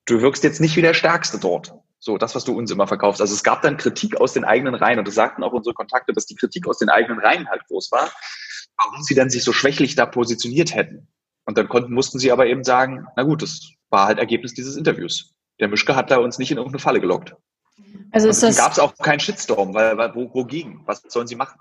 du 0.06 0.22
wirkst 0.22 0.46
jetzt 0.46 0.62
nicht 0.62 0.78
wie 0.78 0.82
der 0.82 0.94
Stärkste 0.94 1.40
dort. 1.40 1.74
So, 2.00 2.18
das, 2.18 2.36
was 2.36 2.46
du 2.46 2.58
uns 2.58 2.72
immer 2.72 2.88
verkaufst. 2.88 3.20
Also 3.20 3.34
es 3.34 3.44
gab 3.44 3.64
dann 3.64 3.76
Kritik 3.76 4.16
aus 4.16 4.32
den 4.32 4.46
eigenen 4.46 4.76
Reihen 4.76 5.00
und 5.00 5.10
das 5.10 5.16
sagten 5.16 5.44
auch 5.44 5.52
unsere 5.52 5.74
Kontakte, 5.74 6.14
dass 6.14 6.26
die 6.26 6.36
Kritik 6.36 6.68
aus 6.70 6.78
den 6.78 6.88
eigenen 6.88 7.20
Reihen 7.20 7.50
halt 7.50 7.66
groß 7.68 7.92
war 7.92 8.10
warum 8.78 9.02
sie 9.04 9.16
dann 9.16 9.30
sich 9.30 9.44
so 9.44 9.54
schwächlich 9.54 9.96
da 9.96 10.06
positioniert 10.06 10.74
hätten. 10.74 11.08
Und 11.46 11.58
dann 11.58 11.70
konnten, 11.70 11.94
mussten 11.94 12.20
sie 12.20 12.32
aber 12.32 12.48
eben 12.48 12.64
sagen, 12.64 13.06
na 13.16 13.24
gut, 13.24 13.42
das 13.42 13.62
war 13.90 14.08
halt 14.08 14.20
Ergebnis 14.20 14.54
dieses 14.54 14.76
Interviews. 14.76 15.34
Der 15.60 15.68
Mischke 15.68 15.96
hat 15.96 16.12
da 16.12 16.18
uns 16.18 16.38
nicht 16.38 16.52
in 16.52 16.58
irgendeine 16.58 16.80
Falle 16.80 17.00
gelockt. 17.00 17.36
Also 18.12 18.30
ist 18.30 18.44
das 18.44 18.58
gab 18.58 18.72
es 18.72 18.80
auch 18.80 18.96
keinen 18.98 19.20
Shitstorm, 19.20 19.74
weil, 19.74 19.98
weil 19.98 20.16
wo, 20.16 20.34
wogegen? 20.34 20.82
Was 20.86 21.02
sollen 21.08 21.28
sie 21.28 21.36
machen? 21.36 21.60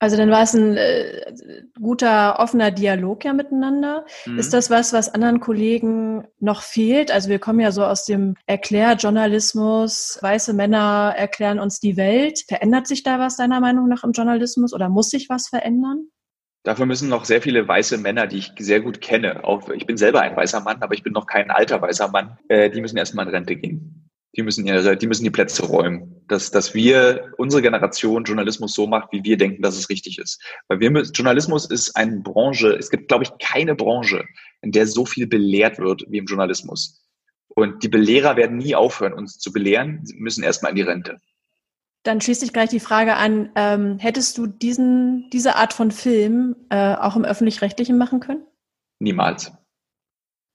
Also 0.00 0.16
dann 0.16 0.30
war 0.30 0.42
es 0.42 0.52
ein 0.52 0.76
äh, 0.76 1.32
guter, 1.80 2.38
offener 2.38 2.70
Dialog 2.70 3.24
ja 3.24 3.32
miteinander. 3.32 4.04
Mhm. 4.26 4.38
Ist 4.38 4.52
das 4.52 4.68
was, 4.68 4.92
was 4.92 5.08
anderen 5.08 5.40
Kollegen 5.40 6.26
noch 6.40 6.62
fehlt? 6.62 7.10
Also 7.10 7.30
wir 7.30 7.38
kommen 7.38 7.60
ja 7.60 7.72
so 7.72 7.84
aus 7.84 8.04
dem 8.04 8.34
Erklärjournalismus, 8.46 10.18
weiße 10.20 10.52
Männer 10.52 11.14
erklären 11.16 11.58
uns 11.58 11.80
die 11.80 11.96
Welt. 11.96 12.44
Verändert 12.46 12.86
sich 12.86 13.02
da 13.02 13.18
was 13.18 13.36
deiner 13.36 13.60
Meinung 13.60 13.88
nach 13.88 14.04
im 14.04 14.12
Journalismus 14.12 14.74
oder 14.74 14.88
muss 14.88 15.10
sich 15.10 15.28
was 15.30 15.48
verändern? 15.48 16.08
Dafür 16.64 16.86
müssen 16.86 17.10
noch 17.10 17.26
sehr 17.26 17.42
viele 17.42 17.68
weiße 17.68 17.98
Männer, 17.98 18.26
die 18.26 18.38
ich 18.38 18.52
sehr 18.58 18.80
gut 18.80 19.02
kenne, 19.02 19.44
auch 19.44 19.68
ich 19.68 19.86
bin 19.86 19.98
selber 19.98 20.22
ein 20.22 20.34
weißer 20.34 20.60
Mann, 20.60 20.80
aber 20.80 20.94
ich 20.94 21.02
bin 21.02 21.12
noch 21.12 21.26
kein 21.26 21.50
alter 21.50 21.80
weißer 21.80 22.08
Mann, 22.08 22.38
äh, 22.48 22.70
die 22.70 22.80
müssen 22.80 22.96
erstmal 22.96 23.26
in 23.26 23.34
Rente 23.34 23.54
gehen. 23.54 24.10
Die 24.34 24.42
müssen 24.42 24.66
ihre, 24.66 24.96
die 24.96 25.06
müssen 25.06 25.24
die 25.24 25.30
Plätze 25.30 25.66
räumen, 25.66 26.24
dass, 26.26 26.50
dass 26.50 26.74
wir, 26.74 27.32
unsere 27.36 27.60
Generation 27.60 28.24
Journalismus 28.24 28.74
so 28.74 28.86
macht, 28.86 29.12
wie 29.12 29.22
wir 29.22 29.36
denken, 29.36 29.62
dass 29.62 29.76
es 29.76 29.90
richtig 29.90 30.18
ist. 30.18 30.42
Weil 30.68 30.80
wir, 30.80 30.90
Journalismus 30.90 31.70
ist 31.70 31.94
eine 31.96 32.20
Branche, 32.20 32.72
es 32.72 32.90
gibt, 32.90 33.08
glaube 33.08 33.24
ich, 33.24 33.30
keine 33.38 33.74
Branche, 33.74 34.24
in 34.62 34.72
der 34.72 34.86
so 34.86 35.04
viel 35.04 35.26
belehrt 35.26 35.78
wird 35.78 36.04
wie 36.08 36.18
im 36.18 36.24
Journalismus. 36.24 37.04
Und 37.48 37.84
die 37.84 37.88
Belehrer 37.88 38.36
werden 38.36 38.56
nie 38.56 38.74
aufhören, 38.74 39.12
uns 39.12 39.38
zu 39.38 39.52
belehren, 39.52 40.00
sie 40.02 40.16
müssen 40.16 40.42
erstmal 40.42 40.70
in 40.70 40.76
die 40.76 40.82
Rente. 40.82 41.20
Dann 42.04 42.20
schließt 42.20 42.40
sich 42.40 42.52
gleich 42.52 42.70
die 42.70 42.80
Frage 42.80 43.16
an, 43.16 43.50
ähm, 43.56 43.98
hättest 43.98 44.38
du 44.38 44.46
diesen, 44.46 45.28
diese 45.30 45.56
Art 45.56 45.72
von 45.72 45.90
Film 45.90 46.54
äh, 46.70 46.94
auch 46.94 47.16
im 47.16 47.24
öffentlich-rechtlichen 47.24 47.98
machen 47.98 48.20
können? 48.20 48.46
Niemals. 49.00 49.52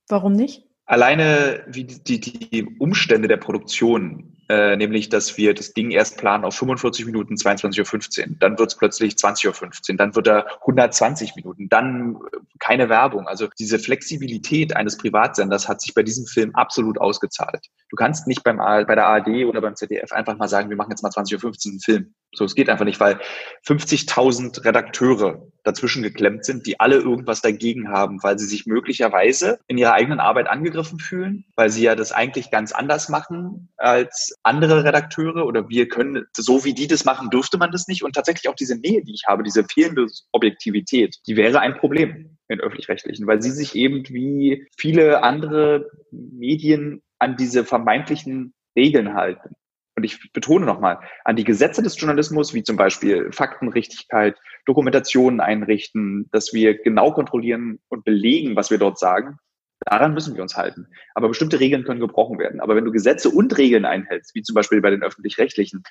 Warum 0.07 0.33
nicht? 0.33 0.63
Alleine 0.85 1.65
wie 1.67 1.83
die, 1.83 2.19
die 2.19 2.65
Umstände 2.79 3.27
der 3.27 3.37
Produktion 3.37 4.39
äh, 4.49 4.75
nämlich, 4.75 5.09
dass 5.09 5.37
wir 5.37 5.53
das 5.53 5.73
Ding 5.73 5.91
erst 5.91 6.17
planen 6.17 6.43
auf 6.43 6.55
45 6.55 7.05
Minuten, 7.05 7.35
22.15 7.35 8.19
Uhr. 8.19 8.35
Dann 8.39 8.57
wird 8.57 8.69
es 8.71 8.75
plötzlich 8.75 9.13
20.15 9.13 9.91
Uhr. 9.91 9.97
Dann 9.97 10.15
wird 10.15 10.27
er 10.27 10.47
120 10.61 11.35
Minuten. 11.35 11.69
Dann 11.69 12.15
äh, 12.15 12.37
keine 12.57 12.89
Werbung. 12.89 13.27
Also 13.27 13.47
diese 13.59 13.77
Flexibilität 13.77 14.75
eines 14.75 14.97
Privatsenders 14.97 15.69
hat 15.69 15.81
sich 15.81 15.93
bei 15.93 16.01
diesem 16.01 16.25
Film 16.25 16.55
absolut 16.55 16.99
ausgezahlt. 16.99 17.67
Du 17.89 17.95
kannst 17.95 18.27
nicht 18.27 18.43
beim, 18.43 18.57
bei 18.57 18.95
der 18.95 19.07
ARD 19.07 19.45
oder 19.45 19.61
beim 19.61 19.75
ZDF 19.75 20.11
einfach 20.11 20.37
mal 20.37 20.47
sagen, 20.47 20.69
wir 20.69 20.77
machen 20.77 20.91
jetzt 20.91 21.01
mal 21.01 21.09
20.15 21.09 21.43
Uhr 21.43 21.71
einen 21.71 21.79
Film. 21.79 22.13
So, 22.33 22.45
es 22.45 22.53
geht 22.53 22.69
einfach 22.69 22.85
nicht, 22.85 22.99
weil 22.99 23.19
50.000 23.65 24.63
Redakteure 24.63 25.47
dazwischen 25.63 26.03
geklemmt 26.03 26.45
sind, 26.45 26.67
die 26.67 26.79
alle 26.79 26.97
irgendwas 26.97 27.41
dagegen 27.41 27.89
haben, 27.89 28.21
weil 28.21 28.37
sie 28.37 28.45
sich 28.45 28.67
möglicherweise 28.67 29.59
in 29.67 29.79
ihrer 29.79 29.93
eigenen 29.93 30.19
Arbeit 30.19 30.47
angegriffen 30.47 30.99
fühlen, 30.99 31.45
weil 31.55 31.71
sie 31.71 31.83
ja 31.83 31.95
das 31.95 32.11
eigentlich 32.11 32.51
ganz 32.51 32.71
anders 32.71 33.09
machen 33.09 33.69
als 33.77 34.37
andere 34.43 34.83
Redakteure 34.83 35.45
oder 35.45 35.67
wir 35.69 35.87
können, 35.87 36.25
so 36.37 36.63
wie 36.65 36.73
die 36.73 36.87
das 36.87 37.05
machen, 37.05 37.31
dürfte 37.31 37.57
man 37.57 37.71
das 37.71 37.87
nicht. 37.87 38.03
Und 38.03 38.13
tatsächlich 38.13 38.49
auch 38.49 38.55
diese 38.55 38.77
Nähe, 38.77 39.03
die 39.03 39.13
ich 39.13 39.23
habe, 39.27 39.41
diese 39.41 39.63
fehlende 39.63 40.05
Objektivität, 40.31 41.17
die 41.25 41.35
wäre 41.35 41.59
ein 41.59 41.75
Problem 41.75 42.37
in 42.47 42.59
öffentlich-rechtlichen, 42.59 43.25
weil 43.27 43.41
sie 43.41 43.51
sich 43.51 43.75
eben 43.75 44.07
wie 44.09 44.67
viele 44.77 45.23
andere 45.23 45.89
Medien 46.11 47.01
an 47.19 47.37
diese 47.37 47.65
vermeintlichen 47.65 48.53
Regeln 48.75 49.13
halten 49.13 49.55
und 49.99 50.05
ich 50.05 50.31
betone 50.31 50.65
nochmal, 50.65 50.99
an 51.25 51.35
die 51.35 51.43
Gesetze 51.43 51.83
des 51.83 51.99
Journalismus, 51.99 52.53
wie 52.53 52.63
zum 52.63 52.77
Beispiel 52.77 53.33
Faktenrichtigkeit, 53.33 54.37
Dokumentationen 54.65 55.41
einrichten, 55.41 56.29
dass 56.31 56.53
wir 56.53 56.81
genau 56.81 57.11
kontrollieren 57.11 57.79
und 57.89 58.05
belegen, 58.05 58.55
was 58.55 58.71
wir 58.71 58.77
dort 58.77 58.97
sagen, 58.97 59.39
daran 59.81 60.13
müssen 60.13 60.35
wir 60.35 60.41
uns 60.41 60.55
halten. 60.55 60.87
Aber 61.15 61.27
bestimmte 61.27 61.59
Regeln 61.59 61.83
können 61.83 61.99
gebrochen 61.99 62.39
werden. 62.39 62.61
Aber 62.61 62.77
wenn 62.77 62.85
du 62.85 62.93
Gesetze 62.93 63.29
und 63.29 63.57
Regeln 63.57 63.83
einhältst, 63.83 64.33
wie 64.35 64.41
zum 64.41 64.53
Beispiel 64.53 64.79
bei 64.79 64.89
den 64.89 65.03
öffentlich-rechtlichen, 65.03 65.83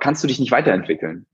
kannst 0.00 0.22
du 0.22 0.28
dich 0.28 0.38
nicht 0.38 0.52
weiterentwickeln. 0.52 1.24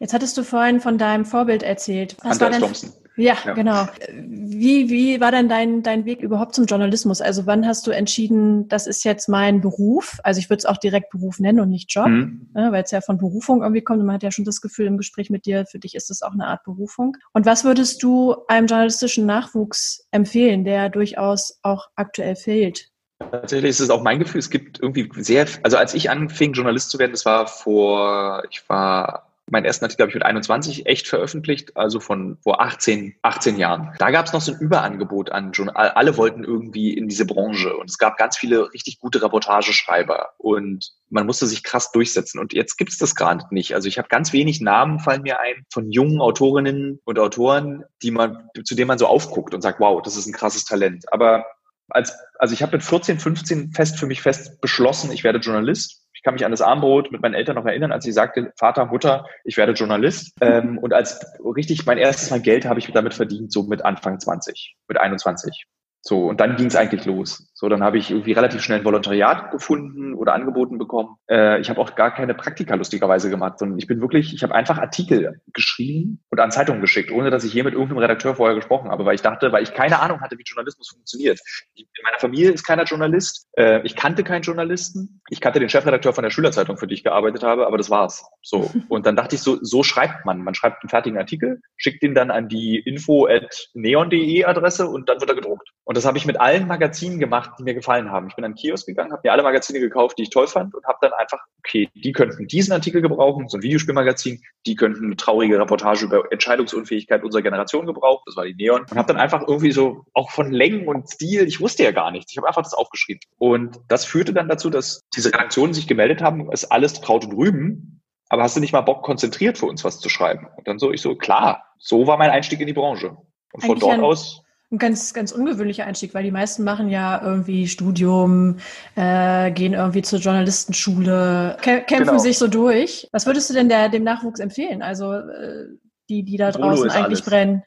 Jetzt 0.00 0.14
hattest 0.14 0.36
du 0.38 0.42
vorhin 0.42 0.80
von 0.80 0.98
deinem 0.98 1.24
Vorbild 1.24 1.62
erzählt. 1.62 2.16
Was 2.24 2.42
Andreas 2.42 2.60
Thompson. 2.60 2.92
Ja, 3.18 3.36
ja, 3.44 3.52
genau. 3.52 3.86
Wie, 4.14 4.88
wie 4.90 5.20
war 5.20 5.32
denn 5.32 5.48
dein, 5.48 5.82
dein 5.82 6.04
Weg 6.04 6.22
überhaupt 6.22 6.54
zum 6.54 6.66
Journalismus? 6.66 7.20
Also 7.20 7.46
wann 7.46 7.66
hast 7.66 7.86
du 7.88 7.90
entschieden, 7.90 8.68
das 8.68 8.86
ist 8.86 9.04
jetzt 9.04 9.28
mein 9.28 9.60
Beruf? 9.60 10.20
Also 10.22 10.38
ich 10.38 10.48
würde 10.48 10.58
es 10.58 10.66
auch 10.66 10.76
direkt 10.76 11.10
Beruf 11.10 11.40
nennen 11.40 11.58
und 11.58 11.68
nicht 11.68 11.92
Job, 11.92 12.06
mhm. 12.06 12.48
ne, 12.54 12.70
weil 12.70 12.84
es 12.84 12.92
ja 12.92 13.00
von 13.00 13.18
Berufung 13.18 13.62
irgendwie 13.62 13.82
kommt 13.82 13.98
und 13.98 14.06
man 14.06 14.14
hat 14.14 14.22
ja 14.22 14.30
schon 14.30 14.44
das 14.44 14.60
Gefühl 14.60 14.86
im 14.86 14.96
Gespräch 14.96 15.30
mit 15.30 15.46
dir, 15.46 15.66
für 15.66 15.80
dich 15.80 15.96
ist 15.96 16.10
es 16.10 16.22
auch 16.22 16.32
eine 16.32 16.46
Art 16.46 16.62
Berufung. 16.62 17.16
Und 17.32 17.44
was 17.44 17.64
würdest 17.64 18.04
du 18.04 18.36
einem 18.46 18.68
journalistischen 18.68 19.26
Nachwuchs 19.26 20.06
empfehlen, 20.12 20.64
der 20.64 20.88
durchaus 20.88 21.58
auch 21.62 21.88
aktuell 21.96 22.36
fehlt? 22.36 22.90
Tatsächlich 23.32 23.70
ist 23.70 23.80
es 23.80 23.90
auch 23.90 24.02
mein 24.02 24.20
Gefühl, 24.20 24.38
es 24.38 24.48
gibt 24.48 24.80
irgendwie 24.80 25.10
sehr, 25.16 25.46
also 25.64 25.76
als 25.76 25.92
ich 25.94 26.08
anfing, 26.08 26.52
Journalist 26.52 26.90
zu 26.90 27.00
werden, 27.00 27.10
das 27.10 27.24
war 27.24 27.48
vor, 27.48 28.44
ich 28.50 28.62
war 28.68 29.27
meinen 29.50 29.64
ersten 29.64 29.84
Artikel 29.84 30.02
habe 30.02 30.10
ich 30.10 30.14
mit 30.14 30.24
21 30.24 30.86
echt 30.86 31.08
veröffentlicht, 31.08 31.76
also 31.76 32.00
von 32.00 32.38
vor 32.42 32.60
18, 32.60 33.14
18 33.22 33.56
Jahren. 33.56 33.94
Da 33.98 34.10
gab 34.10 34.26
es 34.26 34.32
noch 34.32 34.40
so 34.40 34.52
ein 34.52 34.60
Überangebot 34.60 35.30
an 35.30 35.52
Journal. 35.52 35.90
Alle 35.90 36.16
wollten 36.16 36.44
irgendwie 36.44 36.96
in 36.96 37.08
diese 37.08 37.26
Branche 37.26 37.76
und 37.76 37.88
es 37.90 37.98
gab 37.98 38.16
ganz 38.16 38.36
viele 38.36 38.72
richtig 38.72 38.98
gute 39.00 39.22
Reportageschreiber 39.22 40.30
und 40.38 40.92
man 41.10 41.26
musste 41.26 41.46
sich 41.46 41.62
krass 41.62 41.92
durchsetzen. 41.92 42.38
Und 42.38 42.52
jetzt 42.52 42.76
gibt 42.76 42.92
es 42.92 42.98
das 42.98 43.14
gerade 43.14 43.44
nicht. 43.50 43.74
Also 43.74 43.88
ich 43.88 43.98
habe 43.98 44.08
ganz 44.08 44.32
wenig 44.32 44.60
Namen 44.60 45.00
fallen 45.00 45.22
mir 45.22 45.40
ein 45.40 45.64
von 45.72 45.90
jungen 45.90 46.20
Autorinnen 46.20 47.00
und 47.04 47.18
Autoren, 47.18 47.84
die 48.02 48.10
man, 48.10 48.48
zu 48.64 48.74
denen 48.74 48.88
man 48.88 48.98
so 48.98 49.06
aufguckt 49.06 49.54
und 49.54 49.62
sagt, 49.62 49.80
wow, 49.80 50.02
das 50.02 50.16
ist 50.16 50.26
ein 50.26 50.32
krasses 50.32 50.64
Talent. 50.64 51.04
Aber 51.12 51.44
als, 51.90 52.12
also 52.38 52.52
ich 52.52 52.62
habe 52.62 52.76
mit 52.76 52.82
14, 52.82 53.18
15 53.18 53.72
fest 53.72 53.98
für 53.98 54.06
mich 54.06 54.20
fest 54.20 54.60
beschlossen, 54.60 55.10
ich 55.10 55.24
werde 55.24 55.38
Journalist 55.38 56.06
ich 56.18 56.24
kann 56.24 56.34
mich 56.34 56.44
an 56.44 56.50
das 56.50 56.62
Armbrot 56.62 57.12
mit 57.12 57.22
meinen 57.22 57.34
Eltern 57.34 57.54
noch 57.54 57.64
erinnern, 57.64 57.92
als 57.92 58.04
sie 58.04 58.10
sagte, 58.10 58.52
Vater, 58.56 58.86
Mutter, 58.86 59.26
ich 59.44 59.56
werde 59.56 59.72
Journalist. 59.72 60.32
Ähm, 60.40 60.76
und 60.78 60.92
als 60.92 61.24
richtig 61.56 61.86
mein 61.86 61.96
erstes 61.96 62.30
Mal 62.30 62.40
Geld 62.40 62.64
habe 62.64 62.80
ich 62.80 62.90
damit 62.90 63.14
verdient, 63.14 63.52
so 63.52 63.62
mit 63.62 63.84
Anfang 63.84 64.18
20, 64.18 64.74
mit 64.88 64.98
21. 64.98 65.66
So, 66.00 66.26
und 66.26 66.40
dann 66.40 66.56
ging 66.56 66.66
es 66.66 66.74
eigentlich 66.74 67.04
los. 67.04 67.47
So, 67.60 67.68
dann 67.68 67.82
habe 67.82 67.98
ich 67.98 68.12
irgendwie 68.12 68.30
relativ 68.30 68.62
schnell 68.62 68.78
ein 68.78 68.84
Volontariat 68.84 69.50
gefunden 69.50 70.14
oder 70.14 70.32
angeboten 70.32 70.78
bekommen. 70.78 71.16
Äh, 71.28 71.60
ich 71.60 71.68
habe 71.68 71.80
auch 71.80 71.96
gar 71.96 72.14
keine 72.14 72.32
Praktika 72.32 72.76
lustigerweise 72.76 73.30
gemacht, 73.30 73.58
sondern 73.58 73.80
ich 73.80 73.88
bin 73.88 74.00
wirklich, 74.00 74.32
ich 74.32 74.44
habe 74.44 74.54
einfach 74.54 74.78
Artikel 74.78 75.40
geschrieben 75.52 76.22
und 76.30 76.38
an 76.38 76.52
Zeitungen 76.52 76.80
geschickt, 76.80 77.10
ohne 77.10 77.30
dass 77.30 77.42
ich 77.42 77.52
je 77.52 77.64
mit 77.64 77.74
irgendeinem 77.74 77.98
Redakteur 77.98 78.36
vorher 78.36 78.54
gesprochen 78.54 78.92
habe, 78.92 79.04
weil 79.04 79.16
ich 79.16 79.22
dachte, 79.22 79.50
weil 79.50 79.64
ich 79.64 79.74
keine 79.74 79.98
Ahnung 79.98 80.20
hatte, 80.20 80.38
wie 80.38 80.44
Journalismus 80.44 80.90
funktioniert. 80.90 81.40
In 81.74 81.84
meiner 82.04 82.20
Familie 82.20 82.52
ist 82.52 82.64
keiner 82.64 82.84
Journalist. 82.84 83.48
Äh, 83.56 83.84
ich 83.84 83.96
kannte 83.96 84.22
keinen 84.22 84.42
Journalisten. 84.42 85.20
Ich 85.28 85.40
kannte 85.40 85.58
den 85.58 85.68
Chefredakteur 85.68 86.12
von 86.12 86.22
der 86.22 86.30
Schülerzeitung, 86.30 86.76
für 86.76 86.86
die 86.86 86.94
ich 86.94 87.02
gearbeitet 87.02 87.42
habe, 87.42 87.66
aber 87.66 87.76
das 87.76 87.90
war's. 87.90 88.24
So. 88.40 88.70
Und 88.88 89.04
dann 89.04 89.16
dachte 89.16 89.34
ich 89.34 89.42
so, 89.42 89.58
so 89.62 89.82
schreibt 89.82 90.24
man. 90.24 90.44
Man 90.44 90.54
schreibt 90.54 90.84
einen 90.84 90.90
fertigen 90.90 91.18
Artikel, 91.18 91.60
schickt 91.76 92.04
ihn 92.04 92.14
dann 92.14 92.30
an 92.30 92.48
die 92.48 92.78
info 92.78 93.26
at 93.26 93.68
neon.de 93.74 94.44
Adresse 94.44 94.86
und 94.86 95.08
dann 95.08 95.20
wird 95.20 95.28
er 95.28 95.34
gedruckt. 95.34 95.68
Und 95.84 95.96
das 95.96 96.04
habe 96.04 96.18
ich 96.18 96.26
mit 96.26 96.38
allen 96.38 96.68
Magazinen 96.68 97.18
gemacht, 97.18 97.47
die 97.56 97.64
mir 97.64 97.74
gefallen 97.74 98.10
haben. 98.10 98.28
Ich 98.28 98.36
bin 98.36 98.44
an 98.44 98.52
den 98.52 98.56
Kiosk 98.56 98.86
gegangen, 98.86 99.12
habe 99.12 99.22
mir 99.24 99.32
alle 99.32 99.42
Magazine 99.42 99.80
gekauft, 99.80 100.18
die 100.18 100.24
ich 100.24 100.30
toll 100.30 100.46
fand 100.46 100.74
und 100.74 100.84
habe 100.86 100.98
dann 101.00 101.12
einfach, 101.12 101.38
okay, 101.58 101.88
die 101.94 102.12
könnten 102.12 102.46
diesen 102.46 102.72
Artikel 102.72 103.02
gebrauchen, 103.02 103.48
so 103.48 103.58
ein 103.58 103.62
Videospielmagazin, 103.62 104.40
die 104.66 104.74
könnten 104.74 105.06
eine 105.06 105.16
traurige 105.16 105.58
Reportage 105.58 106.04
über 106.04 106.30
Entscheidungsunfähigkeit 106.30 107.22
unserer 107.24 107.42
Generation 107.42 107.86
gebrauchen, 107.86 108.22
das 108.26 108.36
war 108.36 108.44
die 108.44 108.54
Neon. 108.54 108.82
Und 108.82 108.96
habe 108.96 109.08
dann 109.08 109.16
einfach 109.16 109.46
irgendwie 109.46 109.72
so, 109.72 110.04
auch 110.14 110.30
von 110.30 110.52
Längen 110.52 110.88
und 110.88 111.08
Stil, 111.08 111.46
ich 111.46 111.60
wusste 111.60 111.84
ja 111.84 111.92
gar 111.92 112.10
nichts, 112.10 112.32
ich 112.32 112.38
habe 112.38 112.48
einfach 112.48 112.62
das 112.62 112.74
aufgeschrieben. 112.74 113.20
Und 113.38 113.78
das 113.88 114.04
führte 114.04 114.32
dann 114.32 114.48
dazu, 114.48 114.70
dass 114.70 115.02
diese 115.14 115.32
Redaktionen 115.32 115.74
sich 115.74 115.86
gemeldet 115.86 116.22
haben, 116.22 116.48
es 116.52 116.64
ist 116.64 116.72
alles 116.72 117.00
Kraut 117.00 117.24
und 117.24 117.32
Rüben, 117.32 118.02
aber 118.28 118.42
hast 118.42 118.56
du 118.56 118.60
nicht 118.60 118.72
mal 118.72 118.82
Bock, 118.82 119.02
konzentriert 119.02 119.58
für 119.58 119.66
uns 119.66 119.84
was 119.84 120.00
zu 120.00 120.08
schreiben? 120.08 120.48
Und 120.56 120.68
dann 120.68 120.78
so, 120.78 120.92
ich 120.92 121.00
so, 121.00 121.16
klar, 121.16 121.64
so 121.78 122.06
war 122.06 122.18
mein 122.18 122.30
Einstieg 122.30 122.60
in 122.60 122.66
die 122.66 122.72
Branche. 122.72 123.16
Und 123.52 123.64
von 123.64 123.78
dort 123.78 124.00
aus 124.00 124.42
ein 124.70 124.78
ganz, 124.78 125.14
ganz 125.14 125.32
ungewöhnlicher 125.32 125.86
Einstieg, 125.86 126.12
weil 126.12 126.24
die 126.24 126.30
meisten 126.30 126.62
machen 126.62 126.88
ja 126.88 127.22
irgendwie 127.22 127.66
Studium, 127.66 128.56
äh, 128.96 129.50
gehen 129.50 129.72
irgendwie 129.72 130.02
zur 130.02 130.18
Journalistenschule, 130.18 131.56
kä 131.62 131.80
kämpfen 131.80 132.06
genau. 132.06 132.18
sich 132.18 132.36
so 132.36 132.48
durch. 132.48 133.08
Was 133.12 133.24
würdest 133.26 133.48
du 133.48 133.54
denn 133.54 133.68
der, 133.68 133.88
dem 133.88 134.04
Nachwuchs 134.04 134.40
empfehlen? 134.40 134.82
Also 134.82 135.12
äh, 135.12 135.68
die, 136.10 136.22
die 136.22 136.36
da 136.36 136.50
draußen 136.50 136.90
eigentlich 136.90 137.04
alles. 137.06 137.22
brennen. 137.22 137.62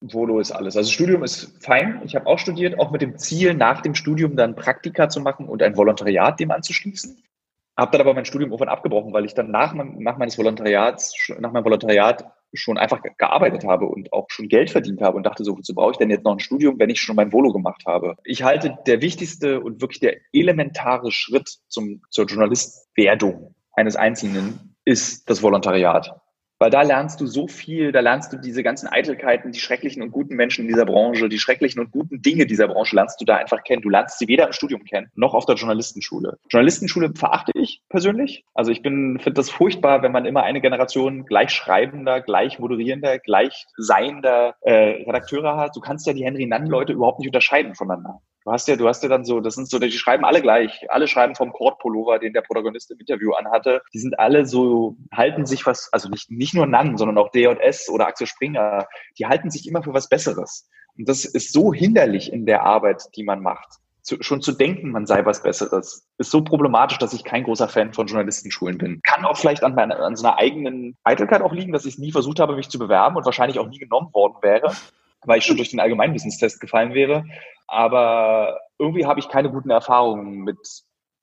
Volo 0.00 0.38
ist 0.38 0.52
alles. 0.52 0.76
Also 0.76 0.90
Studium 0.90 1.24
ist 1.24 1.62
fein. 1.64 2.02
Ich 2.04 2.14
habe 2.14 2.26
auch 2.26 2.38
studiert, 2.38 2.78
auch 2.78 2.90
mit 2.90 3.00
dem 3.00 3.16
Ziel, 3.16 3.54
nach 3.54 3.80
dem 3.80 3.94
Studium 3.94 4.36
dann 4.36 4.54
Praktika 4.54 5.08
zu 5.08 5.20
machen 5.20 5.48
und 5.48 5.62
ein 5.62 5.76
Volontariat 5.76 6.38
dem 6.38 6.50
anzuschließen. 6.50 7.22
Habe 7.76 7.92
dann 7.92 8.02
aber 8.02 8.14
mein 8.14 8.24
Studium 8.24 8.50
irgendwann 8.50 8.68
abgebrochen, 8.68 9.12
weil 9.12 9.24
ich 9.24 9.34
dann 9.34 9.50
nach, 9.50 9.74
nach 9.74 10.18
meines 10.18 10.38
Volontariats, 10.38 11.14
nach 11.40 11.50
meinem 11.52 11.64
Volontariat 11.64 12.24
schon 12.54 12.78
einfach 12.78 13.00
gearbeitet 13.18 13.64
habe 13.64 13.86
und 13.86 14.12
auch 14.12 14.26
schon 14.28 14.48
Geld 14.48 14.70
verdient 14.70 15.00
habe 15.00 15.16
und 15.16 15.24
dachte 15.24 15.44
so, 15.44 15.56
wozu 15.56 15.74
brauche 15.74 15.92
ich 15.92 15.96
denn 15.98 16.10
jetzt 16.10 16.24
noch 16.24 16.32
ein 16.32 16.40
Studium, 16.40 16.78
wenn 16.78 16.90
ich 16.90 17.00
schon 17.00 17.16
mein 17.16 17.32
Volo 17.32 17.52
gemacht 17.52 17.84
habe? 17.86 18.16
Ich 18.24 18.42
halte 18.42 18.78
der 18.86 19.00
wichtigste 19.00 19.60
und 19.60 19.80
wirklich 19.80 20.00
der 20.00 20.16
elementare 20.32 21.10
Schritt 21.10 21.58
zum, 21.68 22.02
zur 22.10 22.26
Journalistwerdung 22.26 23.54
eines 23.72 23.96
Einzelnen 23.96 24.76
ist 24.84 25.28
das 25.28 25.42
Volontariat. 25.42 26.20
Weil 26.58 26.70
da 26.70 26.82
lernst 26.82 27.20
du 27.20 27.26
so 27.26 27.48
viel, 27.48 27.90
da 27.92 28.00
lernst 28.00 28.32
du 28.32 28.36
diese 28.36 28.62
ganzen 28.62 28.86
Eitelkeiten, 28.86 29.52
die 29.52 29.58
schrecklichen 29.58 30.02
und 30.02 30.12
guten 30.12 30.36
Menschen 30.36 30.62
in 30.62 30.68
dieser 30.68 30.86
Branche, 30.86 31.28
die 31.28 31.38
schrecklichen 31.38 31.80
und 31.80 31.90
guten 31.90 32.22
Dinge 32.22 32.46
dieser 32.46 32.68
Branche 32.68 32.94
lernst 32.94 33.20
du 33.20 33.24
da 33.24 33.36
einfach 33.36 33.64
kennen. 33.64 33.82
Du 33.82 33.90
lernst 33.90 34.18
sie 34.18 34.28
weder 34.28 34.46
im 34.46 34.52
Studium 34.52 34.84
kennen, 34.84 35.10
noch 35.14 35.34
auf 35.34 35.46
der 35.46 35.56
Journalistenschule. 35.56 36.38
Journalistenschule 36.48 37.12
verachte 37.14 37.52
ich 37.54 37.82
persönlich. 37.88 38.44
Also 38.54 38.70
ich 38.70 38.82
bin, 38.82 39.18
finde 39.18 39.34
das 39.34 39.50
furchtbar, 39.50 40.02
wenn 40.02 40.12
man 40.12 40.26
immer 40.26 40.44
eine 40.44 40.60
Generation 40.60 41.24
gleich 41.26 41.50
schreibender, 41.50 42.20
gleich 42.20 42.58
moderierender, 42.58 43.18
gleich 43.18 43.66
seiender 43.76 44.54
äh, 44.60 45.02
Redakteure 45.04 45.56
hat. 45.56 45.74
Du 45.74 45.80
kannst 45.80 46.06
ja 46.06 46.12
die 46.12 46.24
Henry 46.24 46.46
Nann-Leute 46.46 46.92
überhaupt 46.92 47.18
nicht 47.18 47.28
unterscheiden 47.28 47.74
voneinander. 47.74 48.20
Du 48.44 48.52
hast 48.52 48.68
ja, 48.68 48.76
du 48.76 48.86
hast 48.86 49.02
ja 49.02 49.08
dann 49.08 49.24
so, 49.24 49.40
das 49.40 49.54
sind 49.54 49.70
so, 49.70 49.78
die 49.78 49.90
schreiben 49.90 50.26
alle 50.26 50.42
gleich. 50.42 50.84
Alle 50.90 51.08
schreiben 51.08 51.34
vom 51.34 51.50
Kord-Pullover, 51.50 52.18
den 52.18 52.34
der 52.34 52.42
Protagonist 52.42 52.90
im 52.90 53.00
Interview 53.00 53.32
anhatte. 53.32 53.80
Die 53.94 53.98
sind 53.98 54.18
alle 54.18 54.44
so, 54.44 54.96
halten 55.10 55.46
sich 55.46 55.64
was, 55.64 55.90
also 55.92 56.10
nicht, 56.10 56.30
nicht 56.30 56.52
nur 56.52 56.66
Nan, 56.66 56.98
sondern 56.98 57.16
auch 57.16 57.30
D&S 57.30 57.88
oder 57.88 58.06
Axel 58.06 58.26
Springer. 58.26 58.86
Die 59.18 59.24
halten 59.24 59.50
sich 59.50 59.66
immer 59.66 59.82
für 59.82 59.94
was 59.94 60.10
Besseres. 60.10 60.68
Und 60.98 61.08
das 61.08 61.24
ist 61.24 61.54
so 61.54 61.72
hinderlich 61.72 62.30
in 62.32 62.44
der 62.44 62.64
Arbeit, 62.64 63.04
die 63.16 63.24
man 63.24 63.42
macht. 63.42 63.78
Zu, 64.02 64.22
schon 64.22 64.42
zu 64.42 64.52
denken, 64.52 64.90
man 64.90 65.06
sei 65.06 65.24
was 65.24 65.42
Besseres, 65.42 66.06
ist 66.18 66.30
so 66.30 66.44
problematisch, 66.44 66.98
dass 66.98 67.14
ich 67.14 67.24
kein 67.24 67.44
großer 67.44 67.68
Fan 67.68 67.94
von 67.94 68.06
Journalistenschulen 68.06 68.76
bin. 68.76 69.00
Kann 69.08 69.24
auch 69.24 69.38
vielleicht 69.38 69.64
an, 69.64 69.74
meiner, 69.74 69.98
an 70.00 70.16
so 70.16 70.26
einer 70.26 70.36
eigenen 70.36 70.98
Eitelkeit 71.02 71.40
auch 71.40 71.54
liegen, 71.54 71.72
dass 71.72 71.86
ich 71.86 71.96
nie 71.96 72.12
versucht 72.12 72.40
habe, 72.40 72.54
mich 72.54 72.68
zu 72.68 72.78
bewerben 72.78 73.16
und 73.16 73.24
wahrscheinlich 73.24 73.58
auch 73.58 73.68
nie 73.68 73.78
genommen 73.78 74.12
worden 74.12 74.36
wäre, 74.42 74.74
weil 75.22 75.38
ich 75.38 75.46
schon 75.46 75.56
durch 75.56 75.70
den 75.70 75.80
Allgemeinwissenstest 75.80 76.60
gefallen 76.60 76.92
wäre. 76.92 77.24
Aber 77.66 78.60
irgendwie 78.78 79.06
habe 79.06 79.20
ich 79.20 79.28
keine 79.28 79.50
guten 79.50 79.70
Erfahrungen 79.70 80.42
mit 80.44 80.58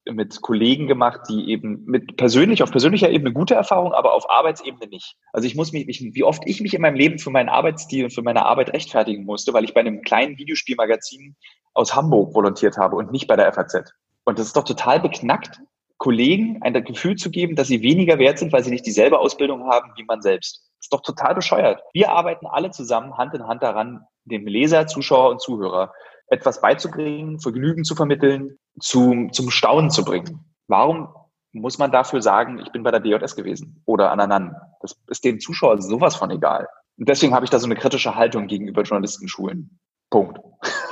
mit 0.05 0.41
Kollegen 0.41 0.87
gemacht, 0.87 1.21
die 1.29 1.49
eben 1.49 1.83
mit 1.85 2.17
persönlich, 2.17 2.63
auf 2.63 2.71
persönlicher 2.71 3.09
Ebene 3.09 3.33
gute 3.33 3.53
Erfahrungen, 3.53 3.93
aber 3.93 4.13
auf 4.13 4.29
Arbeitsebene 4.29 4.87
nicht. 4.87 5.15
Also 5.31 5.45
ich 5.45 5.55
muss 5.55 5.71
mich, 5.71 5.87
ich, 5.87 6.01
wie 6.01 6.23
oft 6.23 6.41
ich 6.45 6.59
mich 6.61 6.73
in 6.73 6.81
meinem 6.81 6.95
Leben 6.95 7.19
für 7.19 7.29
meinen 7.29 7.49
Arbeitsstil 7.49 8.05
und 8.05 8.13
für 8.13 8.23
meine 8.23 8.45
Arbeit 8.45 8.73
rechtfertigen 8.73 9.25
musste, 9.25 9.53
weil 9.53 9.63
ich 9.63 9.73
bei 9.73 9.81
einem 9.81 10.01
kleinen 10.01 10.37
Videospielmagazin 10.37 11.35
aus 11.73 11.95
Hamburg 11.95 12.33
volontiert 12.33 12.77
habe 12.77 12.95
und 12.95 13.11
nicht 13.11 13.27
bei 13.27 13.35
der 13.35 13.53
FAZ. 13.53 13.93
Und 14.23 14.39
das 14.39 14.47
ist 14.47 14.57
doch 14.57 14.63
total 14.63 14.99
beknackt, 14.99 15.61
Kollegen 15.97 16.57
ein 16.63 16.73
Gefühl 16.83 17.15
zu 17.15 17.29
geben, 17.29 17.55
dass 17.55 17.67
sie 17.67 17.83
weniger 17.83 18.17
wert 18.17 18.39
sind, 18.39 18.51
weil 18.51 18.63
sie 18.63 18.71
nicht 18.71 18.87
dieselbe 18.87 19.19
Ausbildung 19.19 19.69
haben 19.69 19.91
wie 19.97 20.03
man 20.03 20.23
selbst. 20.23 20.63
Das 20.79 20.85
ist 20.85 20.93
doch 20.93 21.01
total 21.01 21.35
bescheuert. 21.35 21.79
Wir 21.93 22.09
arbeiten 22.09 22.47
alle 22.47 22.71
zusammen 22.71 23.17
Hand 23.17 23.35
in 23.35 23.45
Hand 23.45 23.61
daran, 23.61 24.03
dem 24.25 24.47
Leser, 24.47 24.87
Zuschauer 24.87 25.29
und 25.29 25.41
Zuhörer 25.41 25.93
etwas 26.31 26.61
beizubringen, 26.61 27.39
Vergnügen 27.39 27.83
zu 27.83 27.93
vermitteln, 27.93 28.57
zum, 28.79 29.31
zum 29.33 29.51
Staunen 29.51 29.91
zu 29.91 30.03
bringen. 30.03 30.45
Warum 30.67 31.09
muss 31.51 31.77
man 31.77 31.91
dafür 31.91 32.21
sagen, 32.21 32.59
ich 32.59 32.71
bin 32.71 32.83
bei 32.83 32.91
der 32.91 33.01
DJS 33.01 33.35
gewesen 33.35 33.81
oder 33.85 34.11
an 34.11 34.21
Anan? 34.21 34.55
Das 34.81 34.95
ist 35.07 35.23
dem 35.25 35.39
Zuschauer 35.39 35.81
sowas 35.81 36.15
von 36.15 36.31
egal. 36.31 36.67
Und 36.97 37.09
deswegen 37.09 37.33
habe 37.33 37.45
ich 37.45 37.49
da 37.49 37.59
so 37.59 37.65
eine 37.65 37.75
kritische 37.75 38.15
Haltung 38.15 38.47
gegenüber 38.47 38.83
Journalistenschulen. 38.83 39.77
Punkt. 40.09 40.39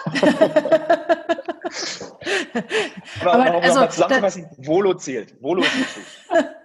Aber, 3.22 3.34
Aber 3.34 3.62
also, 3.62 3.86
zusammenzufassen, 3.88 4.48
Volo 4.58 4.94
zählt. 4.96 5.42
Volo 5.42 5.62
ist. 5.62 6.00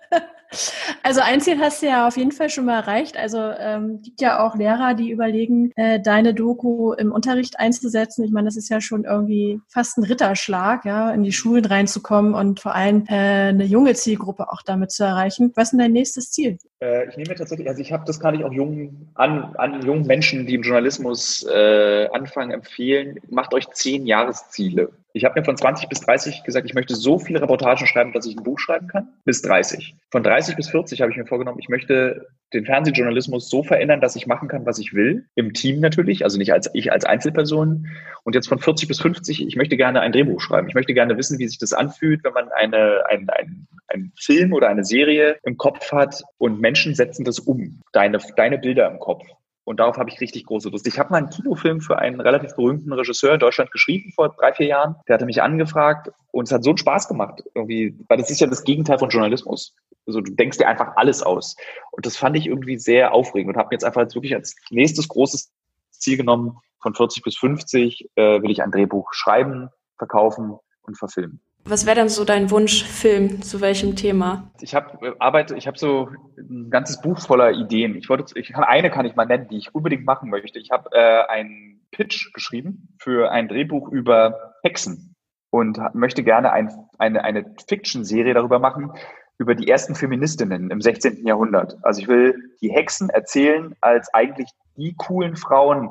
Also 1.02 1.20
ein 1.20 1.40
Ziel 1.40 1.58
hast 1.58 1.82
du 1.82 1.86
ja 1.86 2.06
auf 2.06 2.16
jeden 2.16 2.32
Fall 2.32 2.50
schon 2.50 2.64
mal 2.64 2.80
erreicht. 2.80 3.16
Also 3.16 3.38
ähm, 3.38 4.00
gibt 4.02 4.20
ja 4.20 4.44
auch 4.44 4.56
Lehrer, 4.56 4.94
die 4.94 5.10
überlegen, 5.10 5.72
äh, 5.76 6.00
deine 6.00 6.34
Doku 6.34 6.92
im 6.92 7.12
Unterricht 7.12 7.58
einzusetzen. 7.58 8.24
Ich 8.24 8.32
meine, 8.32 8.46
das 8.46 8.56
ist 8.56 8.68
ja 8.68 8.80
schon 8.80 9.04
irgendwie 9.04 9.60
fast 9.68 9.98
ein 9.98 10.04
Ritterschlag, 10.04 10.84
ja, 10.84 11.10
in 11.10 11.22
die 11.22 11.32
Schulen 11.32 11.64
reinzukommen 11.64 12.34
und 12.34 12.60
vor 12.60 12.74
allem 12.74 13.04
äh, 13.08 13.48
eine 13.48 13.64
junge 13.64 13.94
Zielgruppe 13.94 14.50
auch 14.50 14.62
damit 14.62 14.92
zu 14.92 15.04
erreichen. 15.04 15.52
Was 15.54 15.68
ist 15.68 15.70
denn 15.72 15.80
dein 15.80 15.92
nächstes 15.92 16.30
Ziel? 16.30 16.58
Äh, 16.80 17.08
ich 17.08 17.16
nehme 17.16 17.34
tatsächlich, 17.34 17.68
also 17.68 17.80
ich 17.80 17.92
habe 17.92 18.04
das 18.06 18.20
kann 18.20 18.34
ich 18.34 18.44
auch 18.44 18.52
jungen, 18.52 19.10
an, 19.14 19.54
an 19.56 19.82
jungen 19.82 20.06
Menschen, 20.06 20.46
die 20.46 20.54
im 20.54 20.62
Journalismus 20.62 21.44
äh, 21.44 22.08
anfangen, 22.12 22.50
empfehlen, 22.50 23.18
macht 23.30 23.54
euch 23.54 23.68
zehn 23.70 24.06
Jahresziele. 24.06 24.92
Ich 25.16 25.24
habe 25.24 25.38
mir 25.38 25.44
von 25.44 25.56
20 25.56 25.88
bis 25.88 26.00
30 26.00 26.42
gesagt, 26.42 26.66
ich 26.66 26.74
möchte 26.74 26.96
so 26.96 27.20
viele 27.20 27.40
Reportagen 27.40 27.86
schreiben, 27.86 28.12
dass 28.12 28.26
ich 28.26 28.36
ein 28.36 28.42
Buch 28.42 28.58
schreiben 28.58 28.88
kann, 28.88 29.12
bis 29.24 29.42
30. 29.42 29.94
Von 30.10 30.24
30 30.24 30.56
bis 30.56 30.68
40 30.70 31.00
habe 31.00 31.12
ich 31.12 31.16
mir 31.16 31.24
vorgenommen, 31.24 31.60
ich 31.60 31.68
möchte 31.68 32.26
den 32.52 32.64
Fernsehjournalismus 32.64 33.48
so 33.48 33.62
verändern, 33.62 34.00
dass 34.00 34.16
ich 34.16 34.26
machen 34.26 34.48
kann, 34.48 34.66
was 34.66 34.80
ich 34.80 34.92
will. 34.92 35.26
Im 35.36 35.52
Team 35.52 35.78
natürlich, 35.78 36.24
also 36.24 36.36
nicht 36.36 36.52
als 36.52 36.68
ich 36.74 36.90
als 36.90 37.04
Einzelperson. 37.04 37.86
Und 38.24 38.34
jetzt 38.34 38.48
von 38.48 38.58
40 38.58 38.88
bis 38.88 39.00
50, 39.00 39.46
ich 39.46 39.54
möchte 39.54 39.76
gerne 39.76 40.00
ein 40.00 40.10
Drehbuch 40.10 40.40
schreiben. 40.40 40.66
Ich 40.66 40.74
möchte 40.74 40.94
gerne 40.94 41.16
wissen, 41.16 41.38
wie 41.38 41.46
sich 41.46 41.58
das 41.58 41.72
anfühlt, 41.72 42.24
wenn 42.24 42.32
man 42.32 42.48
eine, 42.50 43.04
ein, 43.08 43.28
ein, 43.30 43.68
ein 43.86 44.12
Film 44.18 44.52
oder 44.52 44.68
eine 44.68 44.84
Serie 44.84 45.36
im 45.44 45.56
Kopf 45.56 45.92
hat 45.92 46.24
und 46.38 46.60
Menschen 46.60 46.96
setzen 46.96 47.24
das 47.24 47.38
um. 47.38 47.82
Deine, 47.92 48.18
deine 48.36 48.58
Bilder 48.58 48.90
im 48.90 48.98
Kopf. 48.98 49.24
Und 49.64 49.80
darauf 49.80 49.96
habe 49.96 50.10
ich 50.10 50.20
richtig 50.20 50.44
große 50.44 50.68
Lust. 50.68 50.86
Ich 50.86 50.98
habe 50.98 51.10
mal 51.10 51.18
einen 51.18 51.30
Kinofilm 51.30 51.80
für 51.80 51.98
einen 51.98 52.20
relativ 52.20 52.54
berühmten 52.54 52.92
Regisseur 52.92 53.34
in 53.34 53.40
Deutschland 53.40 53.70
geschrieben 53.70 54.12
vor 54.14 54.28
drei, 54.28 54.52
vier 54.52 54.66
Jahren. 54.66 54.96
Der 55.08 55.14
hatte 55.14 55.24
mich 55.24 55.42
angefragt 55.42 56.10
und 56.32 56.46
es 56.46 56.52
hat 56.52 56.64
so 56.64 56.70
einen 56.70 56.78
Spaß 56.78 57.08
gemacht. 57.08 57.42
Irgendwie, 57.54 57.96
weil 58.08 58.18
das 58.18 58.30
ist 58.30 58.40
ja 58.40 58.46
das 58.46 58.64
Gegenteil 58.64 58.98
von 58.98 59.08
Journalismus. 59.08 59.74
Also 60.06 60.20
du 60.20 60.32
denkst 60.32 60.58
dir 60.58 60.68
einfach 60.68 60.96
alles 60.96 61.22
aus. 61.22 61.56
Und 61.92 62.04
das 62.04 62.16
fand 62.16 62.36
ich 62.36 62.46
irgendwie 62.46 62.78
sehr 62.78 63.14
aufregend 63.14 63.54
und 63.54 63.58
habe 63.58 63.68
mir 63.68 63.76
jetzt 63.76 63.84
einfach 63.84 64.02
jetzt 64.02 64.14
wirklich 64.14 64.34
als 64.34 64.54
nächstes 64.70 65.08
großes 65.08 65.50
Ziel 65.90 66.18
genommen, 66.18 66.58
von 66.84 66.94
40 66.94 67.22
bis 67.22 67.36
50 67.38 68.10
äh, 68.14 68.42
will 68.42 68.50
ich 68.50 68.62
ein 68.62 68.70
Drehbuch 68.70 69.14
schreiben, 69.14 69.70
verkaufen 69.96 70.58
und 70.82 70.98
verfilmen. 70.98 71.40
Was 71.66 71.86
wäre 71.86 71.96
denn 71.96 72.08
so 72.10 72.24
dein 72.24 72.50
Wunschfilm? 72.50 73.40
Zu 73.40 73.62
welchem 73.62 73.96
Thema? 73.96 74.50
Ich 74.60 74.74
habe 74.74 75.06
äh, 75.06 75.12
arbeite, 75.18 75.56
ich 75.56 75.66
habe 75.66 75.78
so 75.78 76.10
ein 76.36 76.68
ganzes 76.70 77.00
Buch 77.00 77.18
voller 77.18 77.52
Ideen. 77.52 77.96
Ich 77.96 78.08
wollte, 78.10 78.38
ich 78.38 78.52
kann, 78.52 78.64
eine 78.64 78.90
kann 78.90 79.06
ich 79.06 79.16
mal 79.16 79.24
nennen, 79.24 79.48
die 79.48 79.56
ich 79.56 79.74
unbedingt 79.74 80.04
machen 80.04 80.28
möchte. 80.28 80.58
Ich 80.58 80.70
habe 80.70 80.90
äh, 80.92 81.26
einen 81.26 81.80
Pitch 81.90 82.32
geschrieben 82.34 82.94
für 82.98 83.30
ein 83.30 83.48
Drehbuch 83.48 83.88
über 83.88 84.54
Hexen 84.62 85.14
und 85.50 85.78
möchte 85.94 86.22
gerne 86.22 86.52
ein, 86.52 86.70
eine, 86.98 87.24
eine 87.24 87.54
Fiction-Serie 87.66 88.34
darüber 88.34 88.58
machen, 88.58 88.92
über 89.38 89.54
die 89.54 89.68
ersten 89.68 89.94
Feministinnen 89.94 90.70
im 90.70 90.80
16. 90.80 91.26
Jahrhundert. 91.26 91.76
Also 91.82 92.02
ich 92.02 92.08
will 92.08 92.52
die 92.60 92.70
Hexen 92.70 93.08
erzählen 93.08 93.74
als 93.80 94.12
eigentlich 94.12 94.50
die 94.76 94.94
coolen 94.96 95.36
Frauen, 95.36 95.90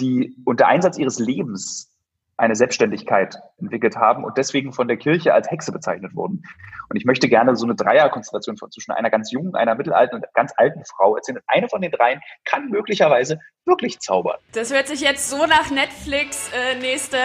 die 0.00 0.36
unter 0.44 0.68
Einsatz 0.68 0.98
ihres 0.98 1.18
Lebens 1.18 1.90
eine 2.36 2.56
Selbstständigkeit 2.56 3.38
entwickelt 3.62 3.96
haben 3.96 4.24
und 4.24 4.36
deswegen 4.36 4.72
von 4.72 4.88
der 4.88 4.96
Kirche 4.96 5.32
als 5.32 5.50
Hexe 5.50 5.72
bezeichnet 5.72 6.14
wurden. 6.14 6.42
Und 6.88 6.96
ich 6.96 7.04
möchte 7.04 7.28
gerne 7.28 7.56
so 7.56 7.64
eine 7.64 7.74
Dreierkonstellation 7.74 8.56
zwischen 8.56 8.92
einer 8.92 9.08
ganz 9.08 9.32
jungen, 9.32 9.54
einer 9.54 9.74
mittelalten 9.74 10.16
und 10.16 10.26
ganz 10.34 10.52
alten 10.56 10.84
Frau 10.84 11.16
erzählen. 11.16 11.38
Eine 11.46 11.68
von 11.68 11.80
den 11.80 11.90
dreien 11.90 12.20
kann 12.44 12.68
möglicherweise 12.68 13.38
wirklich 13.64 14.00
zaubern. 14.00 14.38
Das 14.52 14.72
hört 14.72 14.88
sich 14.88 15.00
jetzt 15.00 15.30
so 15.30 15.46
nach 15.46 15.70
Netflix 15.70 16.50
äh, 16.52 16.78
nächste, 16.80 17.16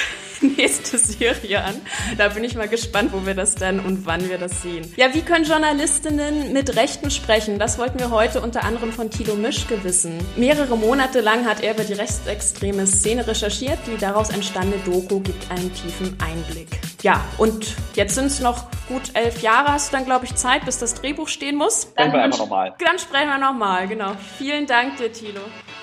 nächste 0.40 0.98
Serie 0.98 1.62
an. 1.62 1.74
Da 2.18 2.28
bin 2.28 2.44
ich 2.44 2.54
mal 2.54 2.68
gespannt, 2.68 3.12
wo 3.12 3.26
wir 3.26 3.34
das 3.34 3.54
dann 3.54 3.80
und 3.80 4.06
wann 4.06 4.28
wir 4.28 4.38
das 4.38 4.62
sehen. 4.62 4.92
Ja, 4.96 5.14
wie 5.14 5.22
können 5.22 5.44
Journalistinnen 5.44 6.52
mit 6.52 6.76
Rechten 6.76 7.10
sprechen? 7.10 7.58
Das 7.58 7.78
wollten 7.78 7.98
wir 7.98 8.10
heute 8.10 8.42
unter 8.42 8.64
anderem 8.64 8.92
von 8.92 9.10
Tilo 9.10 9.34
Mischke 9.34 9.82
wissen. 9.84 10.18
Mehrere 10.36 10.76
Monate 10.76 11.20
lang 11.20 11.46
hat 11.46 11.62
er 11.62 11.74
über 11.74 11.84
die 11.84 11.94
rechtsextreme 11.94 12.86
Szene 12.86 13.26
recherchiert. 13.26 13.78
Die 13.86 13.96
daraus 13.96 14.30
entstandene 14.30 14.82
Doku 14.84 15.20
gibt 15.20 15.50
einen 15.50 15.72
tiefen 15.86 16.16
Einblick. 16.20 16.68
Ja, 17.02 17.24
und 17.38 17.76
jetzt 17.94 18.14
sind 18.14 18.26
es 18.26 18.40
noch 18.40 18.64
gut 18.88 19.02
elf 19.14 19.42
Jahre. 19.42 19.72
Hast 19.72 19.92
du 19.92 19.96
dann, 19.96 20.04
glaube 20.04 20.24
ich, 20.24 20.34
Zeit, 20.34 20.64
bis 20.64 20.78
das 20.78 20.94
Drehbuch 20.94 21.28
stehen 21.28 21.56
muss? 21.56 21.82
Sprechen 21.82 22.12
wir 22.12 22.22
einfach 22.22 22.38
nochmal. 22.38 22.74
Dann 22.78 22.98
sprechen 22.98 23.28
wir 23.28 23.38
nochmal, 23.38 23.86
genau. 23.86 24.12
Vielen 24.38 24.66
Dank 24.66 24.96
dir, 24.96 25.12
Tilo. 25.12 25.40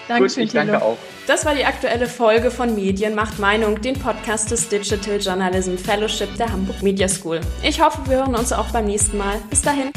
Dankeschön, 0.07 0.43
Gut, 0.43 0.47
ich 0.47 0.53
danke 0.53 0.81
auch. 0.81 0.97
Das 1.27 1.45
war 1.45 1.55
die 1.55 1.63
aktuelle 1.63 2.07
Folge 2.07 2.51
von 2.51 2.75
Medien 2.75 3.15
macht 3.15 3.39
Meinung, 3.39 3.79
den 3.81 3.97
Podcast 3.97 4.51
des 4.51 4.67
Digital 4.67 5.19
Journalism 5.19 5.77
Fellowship 5.77 6.35
der 6.35 6.51
Hamburg 6.51 6.81
Media 6.83 7.07
School. 7.07 7.39
Ich 7.61 7.81
hoffe, 7.81 8.01
wir 8.07 8.17
hören 8.17 8.35
uns 8.35 8.51
auch 8.51 8.67
beim 8.71 8.85
nächsten 8.85 9.17
Mal. 9.17 9.37
Bis 9.49 9.61
dahin. 9.61 9.91